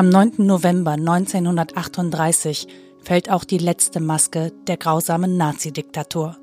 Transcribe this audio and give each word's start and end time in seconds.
Am 0.00 0.08
9. 0.08 0.32
November 0.38 0.92
1938 0.92 2.66
fällt 3.02 3.30
auch 3.30 3.44
die 3.44 3.58
letzte 3.58 4.00
Maske 4.00 4.50
der 4.66 4.78
grausamen 4.78 5.36
Nazidiktatur. 5.36 6.38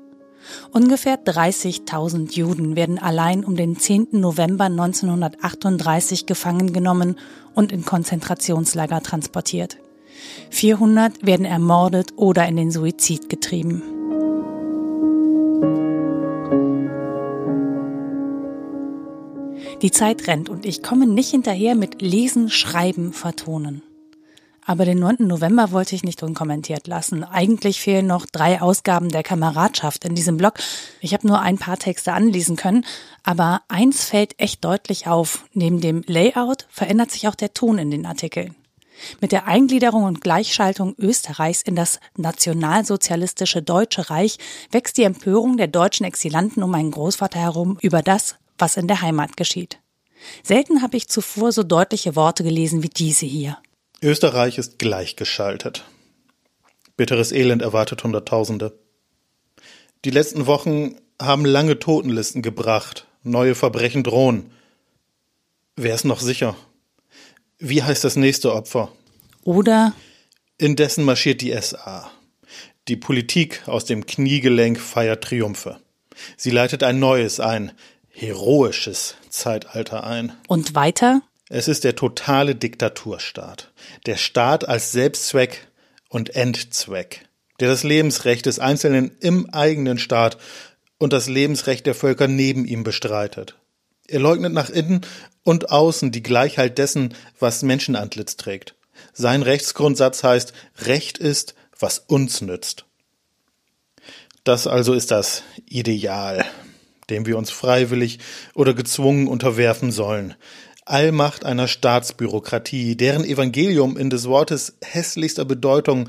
Ungefähr 0.70 1.16
30.000 1.16 2.36
Juden 2.36 2.76
werden 2.76 3.00
allein 3.00 3.44
um 3.44 3.56
den 3.56 3.76
10. 3.76 4.10
November 4.12 4.66
1938 4.66 6.26
gefangen 6.26 6.72
genommen 6.72 7.16
und 7.52 7.72
in 7.72 7.84
Konzentrationslager 7.84 9.02
transportiert. 9.02 9.78
400 10.50 11.26
werden 11.26 11.44
ermordet 11.44 12.12
oder 12.14 12.46
in 12.46 12.54
den 12.54 12.70
Suizid 12.70 13.28
getrieben. 13.28 13.97
Die 19.82 19.92
Zeit 19.92 20.26
rennt 20.26 20.48
und 20.48 20.66
ich 20.66 20.82
komme 20.82 21.06
nicht 21.06 21.30
hinterher 21.30 21.76
mit 21.76 22.02
Lesen, 22.02 22.50
Schreiben, 22.50 23.12
Vertonen. 23.12 23.82
Aber 24.66 24.84
den 24.84 24.98
9. 24.98 25.18
November 25.20 25.70
wollte 25.70 25.94
ich 25.94 26.02
nicht 26.02 26.24
unkommentiert 26.24 26.88
lassen. 26.88 27.22
Eigentlich 27.22 27.80
fehlen 27.80 28.08
noch 28.08 28.26
drei 28.26 28.60
Ausgaben 28.60 29.08
der 29.08 29.22
Kameradschaft 29.22 30.04
in 30.04 30.16
diesem 30.16 30.36
Blog. 30.36 30.54
Ich 31.00 31.14
habe 31.14 31.28
nur 31.28 31.40
ein 31.40 31.58
paar 31.58 31.78
Texte 31.78 32.12
anlesen 32.12 32.56
können, 32.56 32.84
aber 33.22 33.62
eins 33.68 34.04
fällt 34.04 34.38
echt 34.40 34.64
deutlich 34.64 35.06
auf. 35.06 35.44
Neben 35.52 35.80
dem 35.80 36.02
Layout 36.08 36.66
verändert 36.70 37.12
sich 37.12 37.28
auch 37.28 37.36
der 37.36 37.54
Ton 37.54 37.78
in 37.78 37.92
den 37.92 38.04
Artikeln. 38.04 38.56
Mit 39.20 39.30
der 39.30 39.46
Eingliederung 39.46 40.02
und 40.02 40.20
Gleichschaltung 40.20 40.96
Österreichs 40.98 41.62
in 41.62 41.76
das 41.76 42.00
nationalsozialistische 42.16 43.62
Deutsche 43.62 44.10
Reich 44.10 44.38
wächst 44.72 44.98
die 44.98 45.04
Empörung 45.04 45.56
der 45.56 45.68
deutschen 45.68 46.04
Exilanten 46.04 46.64
um 46.64 46.72
meinen 46.72 46.90
Großvater 46.90 47.38
herum 47.38 47.78
über 47.80 48.02
das, 48.02 48.34
was 48.58 48.76
in 48.76 48.88
der 48.88 49.02
Heimat 49.02 49.36
geschieht. 49.36 49.78
Selten 50.42 50.82
habe 50.82 50.96
ich 50.96 51.08
zuvor 51.08 51.52
so 51.52 51.62
deutliche 51.62 52.16
Worte 52.16 52.42
gelesen 52.42 52.82
wie 52.82 52.88
diese 52.88 53.26
hier. 53.26 53.58
Österreich 54.02 54.58
ist 54.58 54.78
gleichgeschaltet. 54.78 55.84
Bitteres 56.96 57.32
Elend 57.32 57.62
erwartet 57.62 58.02
Hunderttausende. 58.04 58.78
Die 60.04 60.10
letzten 60.10 60.46
Wochen 60.46 60.96
haben 61.20 61.44
lange 61.44 61.78
Totenlisten 61.78 62.42
gebracht. 62.42 63.06
Neue 63.22 63.54
Verbrechen 63.54 64.02
drohen. 64.02 64.50
Wer 65.76 65.94
ist 65.94 66.04
noch 66.04 66.20
sicher? 66.20 66.56
Wie 67.58 67.82
heißt 67.82 68.04
das 68.04 68.16
nächste 68.16 68.52
Opfer? 68.52 68.92
Oder 69.42 69.92
Indessen 70.58 71.04
marschiert 71.04 71.40
die 71.40 71.56
SA. 71.60 72.10
Die 72.88 72.96
Politik 72.96 73.62
aus 73.66 73.84
dem 73.84 74.06
Kniegelenk 74.06 74.80
feiert 74.80 75.24
Triumphe. 75.24 75.80
Sie 76.36 76.50
leitet 76.50 76.82
ein 76.82 76.98
neues, 76.98 77.38
ein 77.38 77.72
heroisches 78.18 79.14
Zeitalter 79.30 80.04
ein. 80.04 80.32
Und 80.48 80.74
weiter? 80.74 81.22
Es 81.48 81.68
ist 81.68 81.84
der 81.84 81.96
totale 81.96 82.54
Diktaturstaat. 82.54 83.70
Der 84.06 84.16
Staat 84.16 84.68
als 84.68 84.92
Selbstzweck 84.92 85.68
und 86.08 86.34
Endzweck, 86.34 87.26
der 87.60 87.68
das 87.68 87.84
Lebensrecht 87.84 88.46
des 88.46 88.58
Einzelnen 88.58 89.16
im 89.20 89.48
eigenen 89.50 89.98
Staat 89.98 90.36
und 90.98 91.12
das 91.12 91.28
Lebensrecht 91.28 91.86
der 91.86 91.94
Völker 91.94 92.28
neben 92.28 92.64
ihm 92.64 92.82
bestreitet. 92.82 93.54
Er 94.08 94.20
leugnet 94.20 94.52
nach 94.52 94.70
innen 94.70 95.02
und 95.44 95.70
außen 95.70 96.10
die 96.10 96.22
Gleichheit 96.22 96.78
dessen, 96.78 97.14
was 97.38 97.62
Menschenantlitz 97.62 98.36
trägt. 98.36 98.74
Sein 99.12 99.42
Rechtsgrundsatz 99.42 100.24
heißt, 100.24 100.52
Recht 100.78 101.18
ist, 101.18 101.54
was 101.78 102.00
uns 102.00 102.40
nützt. 102.40 102.84
Das 104.44 104.66
also 104.66 104.92
ist 104.92 105.10
das 105.10 105.42
Ideal, 105.66 106.44
dem 107.10 107.26
wir 107.26 107.38
uns 107.38 107.50
freiwillig 107.50 108.18
oder 108.54 108.74
gezwungen 108.74 109.28
unterwerfen 109.28 109.90
sollen, 109.92 110.34
Allmacht 110.88 111.44
einer 111.44 111.68
Staatsbürokratie, 111.68 112.96
deren 112.96 113.22
Evangelium 113.22 113.98
in 113.98 114.08
des 114.08 114.26
Wortes 114.26 114.78
hässlichster 114.82 115.44
Bedeutung 115.44 116.08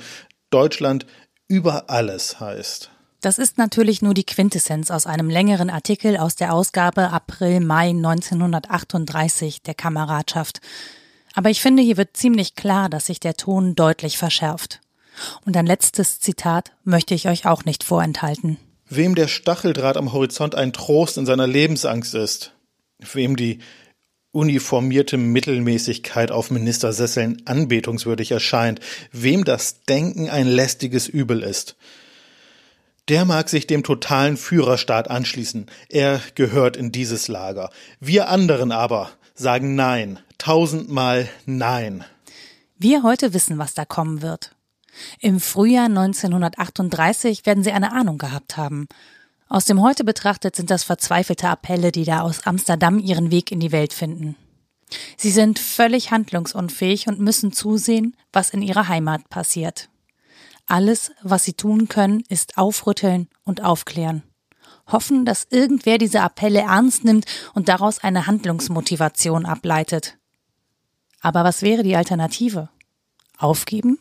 Deutschland 0.51 1.05
über 1.49 1.89
alles 1.89 2.39
heißt. 2.39 2.89
Das 3.21 3.37
ist 3.37 3.57
natürlich 3.57 4.01
nur 4.01 4.13
die 4.13 4.23
Quintessenz 4.23 4.91
aus 4.91 5.05
einem 5.05 5.29
längeren 5.29 5.69
Artikel 5.69 6.15
aus 6.15 6.37
der 6.37 6.53
Ausgabe 6.53 7.09
April-Mai 7.09 7.89
1938 7.89 9.61
der 9.61 9.73
Kameradschaft. 9.73 10.61
Aber 11.33 11.49
ich 11.49 11.61
finde, 11.61 11.83
hier 11.83 11.97
wird 11.97 12.15
ziemlich 12.15 12.55
klar, 12.55 12.87
dass 12.87 13.07
sich 13.07 13.19
der 13.19 13.33
Ton 13.33 13.75
deutlich 13.75 14.17
verschärft. 14.17 14.79
Und 15.45 15.57
ein 15.57 15.65
letztes 15.65 16.21
Zitat 16.21 16.71
möchte 16.85 17.13
ich 17.13 17.27
euch 17.27 17.45
auch 17.45 17.65
nicht 17.65 17.83
vorenthalten. 17.83 18.57
Wem 18.89 19.13
der 19.15 19.27
Stacheldraht 19.27 19.97
am 19.97 20.13
Horizont 20.13 20.55
ein 20.55 20.73
Trost 20.73 21.17
in 21.17 21.25
seiner 21.25 21.45
Lebensangst 21.45 22.15
ist, 22.15 22.53
wem 23.13 23.35
die 23.35 23.59
uniformierte 24.31 25.17
Mittelmäßigkeit 25.17 26.31
auf 26.31 26.51
Ministersesseln 26.51 27.41
anbetungswürdig 27.45 28.31
erscheint, 28.31 28.79
wem 29.11 29.43
das 29.43 29.83
Denken 29.83 30.29
ein 30.29 30.47
lästiges 30.47 31.07
Übel 31.07 31.43
ist. 31.43 31.75
Der 33.09 33.25
mag 33.25 33.49
sich 33.49 33.65
dem 33.65 33.83
totalen 33.83 34.37
Führerstaat 34.37 35.09
anschließen. 35.09 35.65
Er 35.89 36.21
gehört 36.35 36.77
in 36.77 36.91
dieses 36.91 37.27
Lager. 37.27 37.71
Wir 37.99 38.29
anderen 38.29 38.71
aber 38.71 39.09
sagen 39.33 39.73
Nein, 39.73 40.19
tausendmal 40.37 41.27
Nein. 41.45 42.05
Wir 42.77 43.01
heute 43.01 43.33
wissen, 43.33 43.57
was 43.57 43.73
da 43.73 43.85
kommen 43.85 44.21
wird. 44.21 44.51
Im 45.19 45.39
Frühjahr 45.39 45.85
1938 45.85 47.45
werden 47.45 47.63
Sie 47.63 47.71
eine 47.71 47.91
Ahnung 47.91 48.17
gehabt 48.17 48.57
haben. 48.57 48.87
Aus 49.47 49.65
dem 49.65 49.81
Heute 49.81 50.03
betrachtet 50.03 50.55
sind 50.55 50.69
das 50.69 50.83
verzweifelte 50.83 51.49
Appelle, 51.49 51.91
die 51.91 52.05
da 52.05 52.21
aus 52.21 52.45
Amsterdam 52.45 52.99
ihren 52.99 53.31
Weg 53.31 53.51
in 53.51 53.59
die 53.59 53.71
Welt 53.71 53.93
finden. 53.93 54.35
Sie 55.17 55.31
sind 55.31 55.59
völlig 55.59 56.11
handlungsunfähig 56.11 57.07
und 57.07 57.19
müssen 57.19 57.51
zusehen, 57.51 58.15
was 58.31 58.51
in 58.51 58.61
ihrer 58.61 58.87
Heimat 58.87 59.29
passiert. 59.29 59.89
Alles, 60.67 61.11
was 61.23 61.45
sie 61.45 61.53
tun 61.53 61.87
können, 61.87 62.23
ist 62.29 62.57
aufrütteln 62.57 63.27
und 63.43 63.63
aufklären. 63.63 64.23
Hoffen, 64.87 65.25
dass 65.25 65.47
irgendwer 65.49 65.97
diese 65.97 66.21
Appelle 66.21 66.61
ernst 66.61 67.03
nimmt 67.03 67.25
und 67.53 67.69
daraus 67.69 68.03
eine 68.03 68.27
Handlungsmotivation 68.27 69.45
ableitet. 69.45 70.17
Aber 71.21 71.43
was 71.43 71.61
wäre 71.61 71.83
die 71.83 71.95
Alternative? 71.95 72.69
Aufgeben? 73.37 73.99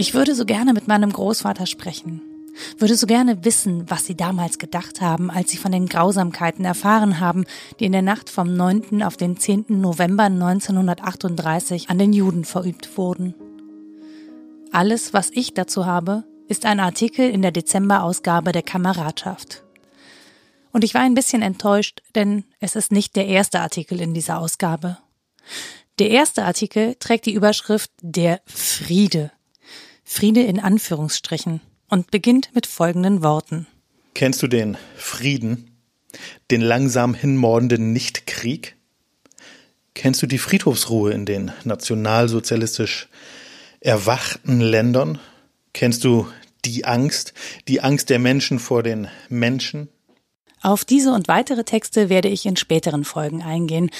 Ich 0.00 0.14
würde 0.14 0.36
so 0.36 0.44
gerne 0.44 0.72
mit 0.72 0.86
meinem 0.86 1.12
Großvater 1.12 1.66
sprechen, 1.66 2.22
würde 2.78 2.94
so 2.94 3.08
gerne 3.08 3.44
wissen, 3.44 3.90
was 3.90 4.06
sie 4.06 4.14
damals 4.14 4.58
gedacht 4.58 5.00
haben, 5.00 5.28
als 5.28 5.50
sie 5.50 5.56
von 5.56 5.72
den 5.72 5.86
Grausamkeiten 5.86 6.64
erfahren 6.64 7.18
haben, 7.18 7.44
die 7.80 7.84
in 7.86 7.92
der 7.92 8.02
Nacht 8.02 8.30
vom 8.30 8.54
9. 8.54 9.02
auf 9.02 9.16
den 9.16 9.36
10. 9.36 9.64
November 9.68 10.22
1938 10.24 11.90
an 11.90 11.98
den 11.98 12.12
Juden 12.12 12.44
verübt 12.44 12.96
wurden. 12.96 13.34
Alles, 14.70 15.12
was 15.12 15.30
ich 15.32 15.52
dazu 15.52 15.84
habe, 15.84 16.22
ist 16.46 16.64
ein 16.64 16.78
Artikel 16.78 17.28
in 17.28 17.42
der 17.42 17.52
Dezemberausgabe 17.52 18.52
der 18.52 18.62
Kameradschaft. 18.62 19.64
Und 20.72 20.84
ich 20.84 20.94
war 20.94 21.02
ein 21.02 21.14
bisschen 21.14 21.42
enttäuscht, 21.42 22.02
denn 22.14 22.44
es 22.60 22.76
ist 22.76 22.92
nicht 22.92 23.16
der 23.16 23.26
erste 23.26 23.60
Artikel 23.60 24.00
in 24.00 24.14
dieser 24.14 24.38
Ausgabe. 24.38 24.98
Der 25.98 26.10
erste 26.10 26.44
Artikel 26.44 26.94
trägt 26.96 27.26
die 27.26 27.32
Überschrift 27.32 27.90
Der 28.02 28.40
Friede 28.46 29.32
Friede 30.10 30.42
in 30.42 30.58
Anführungsstrichen 30.58 31.60
und 31.90 32.10
beginnt 32.10 32.54
mit 32.54 32.66
folgenden 32.66 33.22
Worten. 33.22 33.66
Kennst 34.14 34.42
du 34.42 34.46
den 34.46 34.78
Frieden? 34.96 35.76
Den 36.50 36.62
langsam 36.62 37.12
hinmordenden 37.12 37.92
Nichtkrieg? 37.92 38.76
Kennst 39.92 40.22
du 40.22 40.26
die 40.26 40.38
Friedhofsruhe 40.38 41.12
in 41.12 41.26
den 41.26 41.52
nationalsozialistisch 41.62 43.10
erwachten 43.80 44.60
Ländern? 44.60 45.20
Kennst 45.74 46.04
du 46.04 46.26
die 46.64 46.86
Angst, 46.86 47.34
die 47.68 47.82
Angst 47.82 48.08
der 48.08 48.18
Menschen 48.18 48.58
vor 48.58 48.82
den 48.82 49.08
Menschen? 49.28 49.90
Auf 50.62 50.84
diese 50.84 51.12
und 51.12 51.28
weitere 51.28 51.64
Texte 51.64 52.08
werde 52.08 52.28
ich 52.28 52.46
in 52.46 52.56
späteren 52.56 53.04
Folgen 53.04 53.42
eingehen 53.42 53.90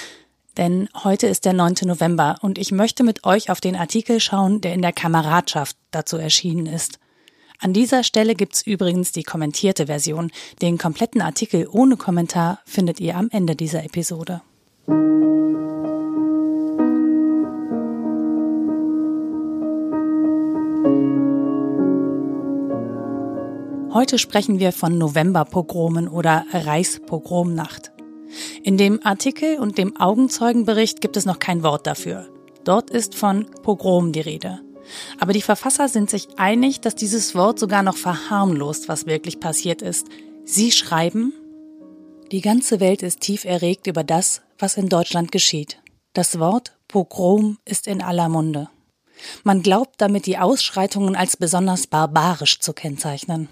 denn 0.58 0.88
heute 1.04 1.28
ist 1.28 1.44
der 1.44 1.52
9. 1.52 1.76
November 1.84 2.36
und 2.42 2.58
ich 2.58 2.72
möchte 2.72 3.04
mit 3.04 3.24
euch 3.24 3.48
auf 3.48 3.60
den 3.60 3.76
Artikel 3.76 4.18
schauen, 4.18 4.60
der 4.60 4.74
in 4.74 4.82
der 4.82 4.92
Kameradschaft 4.92 5.76
dazu 5.92 6.16
erschienen 6.16 6.66
ist. 6.66 6.98
An 7.60 7.72
dieser 7.72 8.02
Stelle 8.02 8.34
gibt's 8.34 8.62
übrigens 8.62 9.12
die 9.12 9.22
kommentierte 9.22 9.86
Version. 9.86 10.30
Den 10.60 10.76
kompletten 10.76 11.22
Artikel 11.22 11.68
ohne 11.70 11.96
Kommentar 11.96 12.58
findet 12.66 13.00
ihr 13.00 13.16
am 13.16 13.28
Ende 13.30 13.56
dieser 13.56 13.84
Episode. 13.84 14.42
Heute 23.98 24.20
sprechen 24.20 24.60
wir 24.60 24.70
von 24.70 24.96
Novemberpogromen 24.96 26.06
oder 26.06 26.46
Reichspogromnacht. 26.52 27.90
In 28.62 28.76
dem 28.76 29.04
Artikel 29.04 29.58
und 29.58 29.76
dem 29.76 29.96
Augenzeugenbericht 29.96 31.00
gibt 31.00 31.16
es 31.16 31.26
noch 31.26 31.40
kein 31.40 31.64
Wort 31.64 31.84
dafür. 31.88 32.28
Dort 32.62 32.90
ist 32.90 33.16
von 33.16 33.50
Pogrom 33.64 34.12
die 34.12 34.20
Rede. 34.20 34.60
Aber 35.18 35.32
die 35.32 35.42
Verfasser 35.42 35.88
sind 35.88 36.10
sich 36.10 36.28
einig, 36.36 36.80
dass 36.80 36.94
dieses 36.94 37.34
Wort 37.34 37.58
sogar 37.58 37.82
noch 37.82 37.96
verharmlost, 37.96 38.88
was 38.88 39.06
wirklich 39.06 39.40
passiert 39.40 39.82
ist. 39.82 40.06
Sie 40.44 40.70
schreiben, 40.70 41.32
die 42.30 42.40
ganze 42.40 42.78
Welt 42.78 43.02
ist 43.02 43.20
tief 43.20 43.44
erregt 43.44 43.88
über 43.88 44.04
das, 44.04 44.42
was 44.60 44.76
in 44.76 44.88
Deutschland 44.88 45.32
geschieht. 45.32 45.82
Das 46.12 46.38
Wort 46.38 46.78
Pogrom 46.86 47.58
ist 47.64 47.88
in 47.88 48.00
aller 48.00 48.28
Munde. 48.28 48.68
Man 49.42 49.60
glaubt 49.60 50.00
damit 50.00 50.26
die 50.26 50.38
Ausschreitungen 50.38 51.16
als 51.16 51.36
besonders 51.36 51.88
barbarisch 51.88 52.60
zu 52.60 52.72
kennzeichnen. 52.72 53.48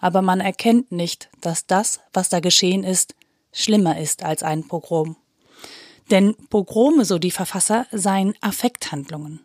Aber 0.00 0.22
man 0.22 0.40
erkennt 0.40 0.92
nicht, 0.92 1.30
dass 1.40 1.66
das, 1.66 2.00
was 2.12 2.28
da 2.28 2.40
geschehen 2.40 2.84
ist, 2.84 3.14
schlimmer 3.52 3.98
ist 3.98 4.22
als 4.22 4.42
ein 4.42 4.66
Pogrom. 4.68 5.16
Denn 6.10 6.36
Pogrome, 6.50 7.04
so 7.04 7.18
die 7.18 7.30
Verfasser, 7.30 7.86
seien 7.90 8.34
Affekthandlungen. 8.40 9.40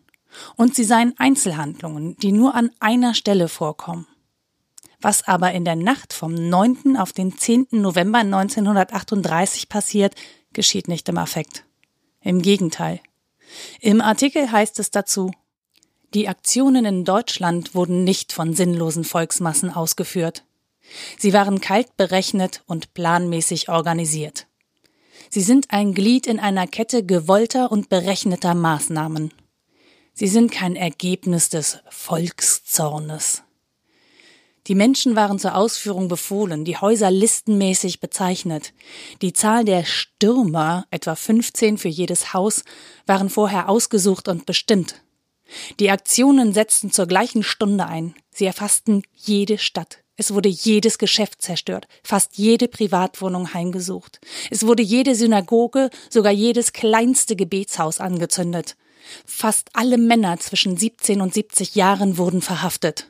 Und 0.55 0.75
sie 0.75 0.83
seien 0.83 1.13
Einzelhandlungen, 1.17 2.15
die 2.17 2.31
nur 2.31 2.55
an 2.55 2.71
einer 2.79 3.13
Stelle 3.13 3.47
vorkommen. 3.47 4.07
Was 5.01 5.27
aber 5.27 5.51
in 5.53 5.65
der 5.65 5.75
Nacht 5.75 6.13
vom 6.13 6.33
9. 6.33 6.95
auf 6.95 7.11
den 7.11 7.35
10. 7.37 7.67
November 7.71 8.19
1938 8.19 9.67
passiert, 9.67 10.15
geschieht 10.53 10.87
nicht 10.87 11.09
im 11.09 11.17
Affekt. 11.17 11.65
Im 12.21 12.41
Gegenteil. 12.41 13.01
Im 13.79 13.99
Artikel 13.99 14.51
heißt 14.51 14.79
es 14.79 14.91
dazu, 14.91 15.31
die 16.13 16.27
Aktionen 16.27 16.85
in 16.85 17.05
Deutschland 17.05 17.73
wurden 17.73 18.03
nicht 18.03 18.33
von 18.33 18.53
sinnlosen 18.53 19.03
Volksmassen 19.03 19.69
ausgeführt. 19.71 20.43
Sie 21.17 21.31
waren 21.31 21.61
kalt 21.61 21.95
berechnet 21.95 22.63
und 22.65 22.93
planmäßig 22.93 23.69
organisiert. 23.69 24.47
Sie 25.29 25.41
sind 25.41 25.67
ein 25.69 25.93
Glied 25.93 26.27
in 26.27 26.39
einer 26.39 26.67
Kette 26.67 27.05
gewollter 27.05 27.71
und 27.71 27.87
berechneter 27.87 28.53
Maßnahmen. 28.53 29.31
Sie 30.13 30.27
sind 30.27 30.51
kein 30.51 30.75
Ergebnis 30.75 31.49
des 31.49 31.79
Volkszornes. 31.89 33.43
Die 34.67 34.75
Menschen 34.75 35.15
waren 35.15 35.39
zur 35.39 35.55
Ausführung 35.55 36.07
befohlen, 36.07 36.65
die 36.65 36.77
Häuser 36.77 37.09
listenmäßig 37.09 37.99
bezeichnet. 37.99 38.73
Die 39.21 39.33
Zahl 39.33 39.65
der 39.65 39.85
Stürmer, 39.85 40.85
etwa 40.91 41.15
15 41.15 41.77
für 41.77 41.87
jedes 41.87 42.33
Haus, 42.33 42.63
waren 43.07 43.29
vorher 43.29 43.69
ausgesucht 43.69 44.27
und 44.27 44.45
bestimmt. 44.45 45.01
Die 45.79 45.89
Aktionen 45.89 46.53
setzten 46.53 46.91
zur 46.91 47.07
gleichen 47.07 47.43
Stunde 47.43 47.85
ein. 47.85 48.15
Sie 48.31 48.45
erfassten 48.45 49.03
jede 49.15 49.57
Stadt. 49.57 49.99
Es 50.17 50.33
wurde 50.33 50.49
jedes 50.49 50.97
Geschäft 50.97 51.41
zerstört, 51.41 51.87
fast 52.03 52.37
jede 52.37 52.67
Privatwohnung 52.67 53.53
heimgesucht. 53.53 54.19
Es 54.51 54.67
wurde 54.67 54.83
jede 54.83 55.15
Synagoge, 55.15 55.89
sogar 56.09 56.31
jedes 56.31 56.73
kleinste 56.73 57.35
Gebetshaus 57.35 57.99
angezündet. 57.99 58.75
Fast 59.25 59.69
alle 59.73 59.97
Männer 59.97 60.37
zwischen 60.39 60.77
17 60.77 61.21
und 61.21 61.33
70 61.33 61.75
Jahren 61.75 62.17
wurden 62.17 62.41
verhaftet. 62.41 63.07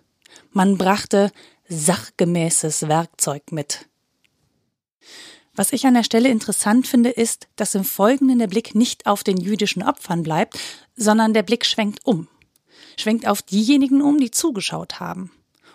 Man 0.52 0.78
brachte 0.78 1.32
sachgemäßes 1.68 2.88
Werkzeug 2.88 3.52
mit. 3.52 3.88
Was 5.56 5.74
ich 5.74 5.86
an 5.86 5.94
der 5.94 6.04
Stelle 6.04 6.30
interessant 6.30 6.88
finde, 6.88 7.10
ist, 7.10 7.48
dass 7.58 7.76
im 7.76 7.84
Folgenden 7.84 8.40
der 8.40 8.48
Blick 8.48 8.74
nicht 8.74 9.06
auf 9.06 9.24
den 9.24 9.38
jüdischen 9.38 9.84
Opfern 9.84 10.24
bleibt, 10.24 10.58
sondern 10.96 11.34
der 11.34 11.44
Blick 11.44 11.66
schwenkt 11.66 12.06
um. 12.06 12.28
Schwenkt 12.98 13.28
auf 13.28 13.42
diejenigen 13.42 14.02
um, 14.02 14.18
die 14.18 14.32
zugeschaut 14.32 15.00
haben. 15.00 15.32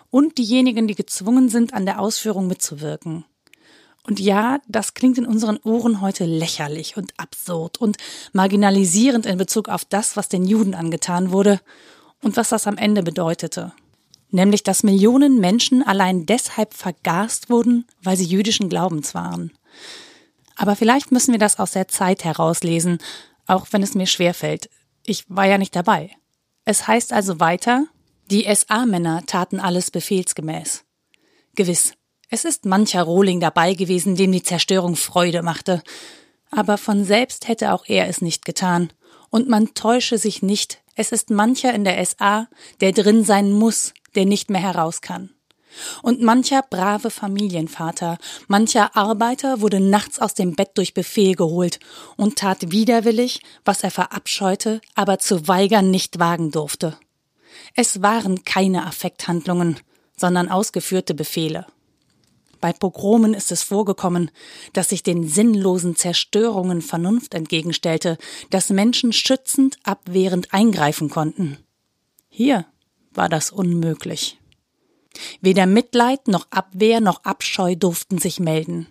Und 0.09 0.37
diejenigen, 0.37 0.87
die 0.87 0.95
gezwungen 0.95 1.49
sind, 1.49 1.73
an 1.73 1.85
der 1.85 1.99
Ausführung 1.99 2.47
mitzuwirken. 2.47 3.25
Und 4.03 4.19
ja, 4.21 4.59
das 4.67 4.93
klingt 4.93 5.17
in 5.17 5.25
unseren 5.25 5.57
Ohren 5.57 5.99
heute 5.99 6.25
lächerlich 6.25 6.95
und 6.95 7.13
absurd 7.17 7.77
und 7.77 7.97
marginalisierend 8.31 9.25
in 9.25 9.37
Bezug 9.37 9.67
auf 9.67 9.83
das, 9.83 10.15
was 10.15 10.29
den 10.29 10.45
Juden 10.45 10.73
angetan 10.73 11.31
wurde 11.31 11.59
und 12.23 12.37
was 12.37 12.49
das 12.49 12.67
am 12.67 12.77
Ende 12.77 13.03
bedeutete. 13.03 13.73
Nämlich, 14.29 14.63
dass 14.63 14.83
Millionen 14.83 15.39
Menschen 15.39 15.83
allein 15.83 16.25
deshalb 16.25 16.73
vergast 16.73 17.49
wurden, 17.49 17.85
weil 18.01 18.17
sie 18.17 18.25
jüdischen 18.25 18.69
Glaubens 18.69 19.13
waren. 19.13 19.51
Aber 20.55 20.75
vielleicht 20.75 21.11
müssen 21.11 21.31
wir 21.31 21.39
das 21.39 21.59
aus 21.59 21.71
der 21.71 21.87
Zeit 21.87 22.23
herauslesen, 22.23 22.99
auch 23.45 23.67
wenn 23.71 23.83
es 23.83 23.95
mir 23.95 24.07
schwerfällt. 24.07 24.69
Ich 25.05 25.25
war 25.29 25.45
ja 25.45 25.57
nicht 25.57 25.75
dabei. 25.75 26.11
Es 26.65 26.87
heißt 26.87 27.13
also 27.13 27.39
weiter, 27.39 27.85
die 28.29 28.43
SA-Männer 28.53 29.25
taten 29.25 29.59
alles 29.59 29.91
befehlsgemäß. 29.91 30.83
Gewiss, 31.55 31.93
es 32.29 32.43
ist 32.43 32.65
mancher 32.65 33.03
Rohling 33.03 33.39
dabei 33.39 33.73
gewesen, 33.73 34.15
dem 34.15 34.33
die 34.33 34.43
Zerstörung 34.43 34.97
Freude 34.97 35.43
machte. 35.43 35.81
Aber 36.51 36.77
von 36.77 37.05
selbst 37.05 37.47
hätte 37.47 37.71
auch 37.71 37.85
er 37.87 38.09
es 38.09 38.21
nicht 38.21 38.43
getan. 38.43 38.91
Und 39.29 39.47
man 39.47 39.73
täusche 39.73 40.17
sich 40.17 40.41
nicht, 40.41 40.81
es 40.95 41.11
ist 41.11 41.29
mancher 41.29 41.73
in 41.73 41.83
der 41.83 42.03
SA, 42.05 42.47
der 42.81 42.91
drin 42.91 43.23
sein 43.23 43.51
muss, 43.51 43.93
der 44.15 44.25
nicht 44.25 44.49
mehr 44.49 44.61
heraus 44.61 45.01
kann. 45.01 45.29
Und 46.01 46.21
mancher 46.21 46.63
brave 46.69 47.09
Familienvater, 47.09 48.17
mancher 48.47 48.95
Arbeiter 48.95 49.61
wurde 49.61 49.79
nachts 49.79 50.19
aus 50.19 50.33
dem 50.33 50.55
Bett 50.55 50.71
durch 50.75 50.93
Befehl 50.93 51.35
geholt 51.35 51.79
und 52.15 52.37
tat 52.37 52.71
widerwillig, 52.71 53.41
was 53.65 53.83
er 53.83 53.91
verabscheute, 53.91 54.81
aber 54.95 55.19
zu 55.19 55.47
weigern 55.47 55.91
nicht 55.91 56.19
wagen 56.19 56.51
durfte. 56.51 56.97
Es 57.75 58.01
waren 58.01 58.43
keine 58.43 58.85
Affekthandlungen, 58.85 59.79
sondern 60.15 60.49
ausgeführte 60.49 61.13
Befehle. 61.13 61.65
Bei 62.59 62.73
Pogromen 62.73 63.33
ist 63.33 63.51
es 63.51 63.61
vorgekommen, 63.61 64.31
dass 64.73 64.89
sich 64.89 65.03
den 65.03 65.27
sinnlosen 65.27 65.95
Zerstörungen 65.95 66.81
Vernunft 66.81 67.33
entgegenstellte, 67.33 68.17
dass 68.49 68.69
Menschen 68.69 69.13
schützend, 69.13 69.77
abwehrend 69.83 70.53
eingreifen 70.53 71.09
konnten. 71.09 71.57
Hier 72.29 72.65
war 73.13 73.29
das 73.29 73.51
unmöglich. 73.51 74.36
Weder 75.41 75.65
Mitleid 75.65 76.27
noch 76.27 76.47
Abwehr 76.51 77.01
noch 77.01 77.23
Abscheu 77.23 77.75
durften 77.75 78.17
sich 78.17 78.39
melden. 78.39 78.87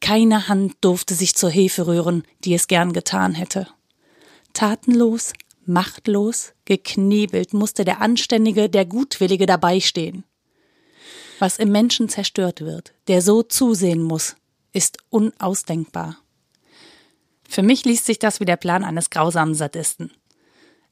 Keine 0.00 0.48
Hand 0.48 0.76
durfte 0.80 1.14
sich 1.14 1.34
zur 1.34 1.50
Hilfe 1.50 1.86
rühren, 1.86 2.24
die 2.44 2.54
es 2.54 2.66
gern 2.66 2.92
getan 2.92 3.34
hätte. 3.34 3.68
Tatenlos, 4.52 5.32
machtlos, 5.64 6.52
geknebelt 6.64 7.54
musste 7.54 7.84
der 7.84 8.00
Anständige, 8.00 8.68
der 8.68 8.84
Gutwillige 8.84 9.46
dabei 9.46 9.80
stehen. 9.80 10.24
Was 11.38 11.58
im 11.58 11.70
Menschen 11.70 12.08
zerstört 12.08 12.60
wird, 12.60 12.92
der 13.08 13.22
so 13.22 13.42
zusehen 13.42 14.02
muss, 14.02 14.36
ist 14.72 14.98
unausdenkbar. 15.10 16.18
Für 17.48 17.62
mich 17.62 17.84
liest 17.84 18.06
sich 18.06 18.18
das 18.18 18.40
wie 18.40 18.44
der 18.44 18.56
Plan 18.56 18.84
eines 18.84 19.10
grausamen 19.10 19.54
Sadisten. 19.54 20.10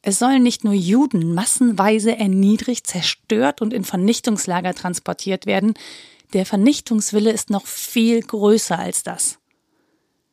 Es 0.02 0.18
sollen 0.18 0.42
nicht 0.42 0.64
nur 0.64 0.72
Juden 0.72 1.34
massenweise 1.34 2.16
erniedrigt, 2.16 2.86
zerstört 2.86 3.60
und 3.60 3.72
in 3.72 3.84
Vernichtungslager 3.84 4.74
transportiert 4.74 5.46
werden, 5.46 5.74
der 6.32 6.46
Vernichtungswille 6.46 7.30
ist 7.30 7.50
noch 7.50 7.66
viel 7.66 8.22
größer 8.22 8.78
als 8.78 9.02
das. 9.02 9.38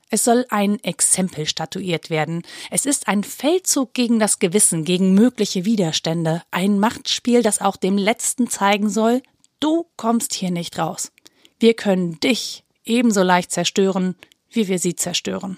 Es 0.10 0.24
soll 0.24 0.46
ein 0.50 0.82
Exempel 0.84 1.46
statuiert 1.48 2.10
werden. 2.10 2.44
Es 2.72 2.86
ist 2.86 3.10
ein 3.10 3.24
Feldzug 3.26 3.94
gegen 3.94 4.20
das 4.20 4.40
Gewissen, 4.40 4.86
gegen 4.86 5.14
mögliche 5.14 5.66
Widerstände, 5.66 6.44
ein 6.50 6.80
Machtspiel, 6.80 7.42
das 7.42 7.60
auch 7.60 7.76
dem 7.76 7.98
Letzten 7.98 8.50
zeigen 8.50 8.90
soll, 8.90 9.22
Du 9.60 9.88
kommst 9.98 10.34
hier 10.34 10.52
nicht 10.52 10.78
raus. 10.78 11.12
Wir 11.60 11.74
können 11.74 12.20
dich 12.20 12.64
ebenso 12.86 13.24
leicht 13.24 13.52
zerstören, 13.52 14.16
wie 14.52 14.68
wir 14.68 14.78
sie 14.78 14.96
zerstören. 14.96 15.58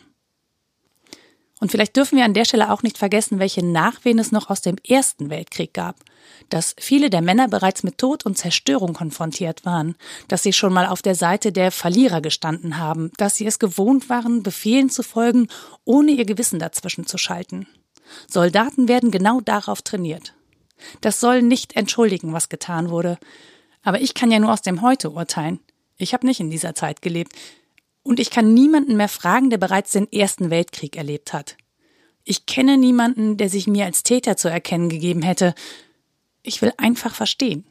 Und 1.60 1.72
vielleicht 1.72 1.98
dürfen 1.98 2.18
wir 2.18 2.26
an 2.26 2.34
der 2.34 2.46
Stelle 2.46 2.72
auch 2.72 2.84
nicht 2.84 2.98
vergessen, 2.98 3.40
welche 3.40 3.66
Nachwehen 3.66 4.20
es 4.20 4.32
noch 4.32 4.50
aus 4.50 4.62
dem 4.62 4.78
Ersten 4.88 5.30
Weltkrieg 5.30 5.74
gab. 5.74 5.98
Dass 6.50 6.74
viele 6.80 7.10
der 7.10 7.22
Männer 7.22 7.48
bereits 7.48 7.84
mit 7.84 7.98
Tod 7.98 8.26
und 8.26 8.38
Zerstörung 8.38 8.94
konfrontiert 8.94 9.66
waren, 9.66 9.96
dass 10.28 10.44
sie 10.44 10.54
schon 10.54 10.72
mal 10.72 10.86
auf 10.86 11.02
der 11.02 11.16
Seite 11.16 11.52
der 11.52 11.72
Verlierer 11.72 12.22
gestanden 12.22 12.78
haben, 12.78 13.12
dass 13.18 13.36
sie 13.36 13.46
es 13.46 13.60
gewohnt 13.60 14.10
waren, 14.10 14.42
Befehlen 14.42 14.90
zu 14.90 15.04
folgen, 15.04 15.48
ohne 15.84 16.12
ihr 16.12 16.26
Gewissen 16.26 16.60
dazwischen 16.60 17.06
zu 17.06 17.18
schalten. 17.18 17.68
Soldaten 18.28 18.88
werden 18.88 19.12
genau 19.12 19.42
darauf 19.42 19.82
trainiert. 19.82 20.34
Das 21.02 21.20
soll 21.20 21.42
nicht 21.42 21.76
entschuldigen, 21.76 22.32
was 22.34 22.50
getan 22.50 22.90
wurde, 22.90 23.18
aber 23.84 24.02
ich 24.02 24.14
kann 24.14 24.32
ja 24.32 24.40
nur 24.40 24.54
aus 24.54 24.62
dem 24.62 24.82
Heute 24.82 25.12
urteilen. 25.12 25.60
Ich 25.98 26.14
habe 26.14 26.26
nicht 26.26 26.40
in 26.40 26.50
dieser 26.50 26.76
Zeit 26.76 27.02
gelebt. 27.02 27.34
Und 28.04 28.20
ich 28.20 28.30
kann 28.30 28.54
niemanden 28.54 28.98
mehr 28.98 29.10
fragen, 29.10 29.50
der 29.50 29.58
bereits 29.58 29.92
den 29.92 30.12
Ersten 30.12 30.50
Weltkrieg 30.50 30.96
erlebt 30.96 31.34
hat. 31.34 31.58
Ich 32.24 32.46
kenne 32.46 32.78
niemanden, 32.78 33.38
der 33.38 33.50
sich 33.50 33.68
mir 33.68 33.86
als 33.86 34.04
Täter 34.04 34.38
zu 34.38 34.50
erkennen 34.50 34.90
gegeben 34.90 35.22
hätte. 35.22 35.56
Ich 36.44 36.62
will 36.62 36.74
einfach 36.78 37.16
verstehen. 37.16 37.66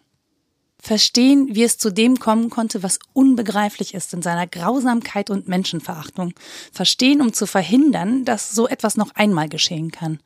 Verstehen, 0.81 1.55
wie 1.55 1.65
es 1.65 1.77
zu 1.77 1.91
dem 1.91 2.19
kommen 2.19 2.51
konnte, 2.51 2.83
was 2.83 3.01
unbegreiflich 3.13 3.95
ist 3.95 4.15
in 4.15 4.23
seiner 4.23 4.47
Grausamkeit 4.47 5.29
und 5.29 5.49
Menschenverachtung. 5.49 6.35
Verstehen, 6.73 7.21
um 7.21 7.33
zu 7.33 7.47
verhindern, 7.47 8.25
dass 8.25 8.53
so 8.53 8.69
etwas 8.69 8.97
noch 8.97 9.15
einmal 9.15 9.49
geschehen 9.49 9.91
kann. 9.91 10.21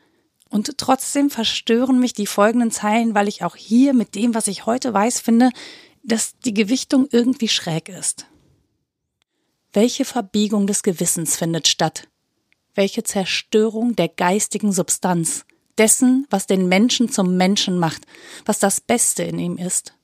Und 0.51 0.77
trotzdem 0.77 1.31
verstören 1.31 1.99
mich 1.99 2.13
die 2.13 2.27
folgenden 2.27 2.71
Zeilen, 2.71 3.15
weil 3.15 3.29
ich 3.29 3.43
auch 3.43 3.57
hier 3.57 3.95
mit 3.95 4.15
dem, 4.15 4.35
was 4.35 4.47
ich 4.47 4.67
heute 4.67 4.93
weiß, 4.93 5.21
finde, 5.21 5.51
dass 6.03 6.39
die 6.41 6.53
Gewichtung 6.53 7.09
irgendwie 7.11 7.49
schräg 7.49 7.89
ist. 7.89 8.27
Welche 9.75 10.05
Verbiegung 10.05 10.67
des 10.67 10.83
Gewissens 10.83 11.37
findet 11.37 11.67
statt? 11.67 12.07
Welche 12.75 13.05
Zerstörung 13.05 13.97
der 13.97 14.09
geistigen 14.09 14.71
Substanz, 14.71 15.47
dessen, 15.79 16.27
was 16.29 16.47
den 16.47 16.69
Menschen 16.69 17.11
zum 17.11 17.39
Menschen 17.39 17.79
macht, 17.79 18.03
was 18.45 18.59
das 18.59 18.83
Beste 18.83 19.23
in 19.23 19.39
ihm 19.39 19.57
ist. 19.57 19.95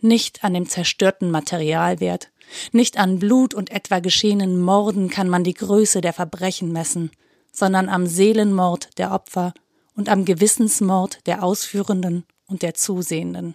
Nicht 0.00 0.44
an 0.44 0.52
dem 0.52 0.68
zerstörten 0.68 1.30
Materialwert, 1.30 2.30
nicht 2.72 2.98
an 2.98 3.18
Blut 3.18 3.54
und 3.54 3.70
etwa 3.70 4.00
geschehenen 4.00 4.60
Morden 4.60 5.08
kann 5.08 5.30
man 5.30 5.42
die 5.42 5.54
Größe 5.54 6.02
der 6.02 6.12
Verbrechen 6.12 6.70
messen, 6.72 7.10
sondern 7.50 7.88
am 7.88 8.06
Seelenmord 8.06 8.98
der 8.98 9.12
Opfer 9.12 9.54
und 9.94 10.10
am 10.10 10.26
Gewissensmord 10.26 11.26
der 11.26 11.42
Ausführenden 11.42 12.24
und 12.46 12.60
der 12.60 12.74
Zusehenden. 12.74 13.54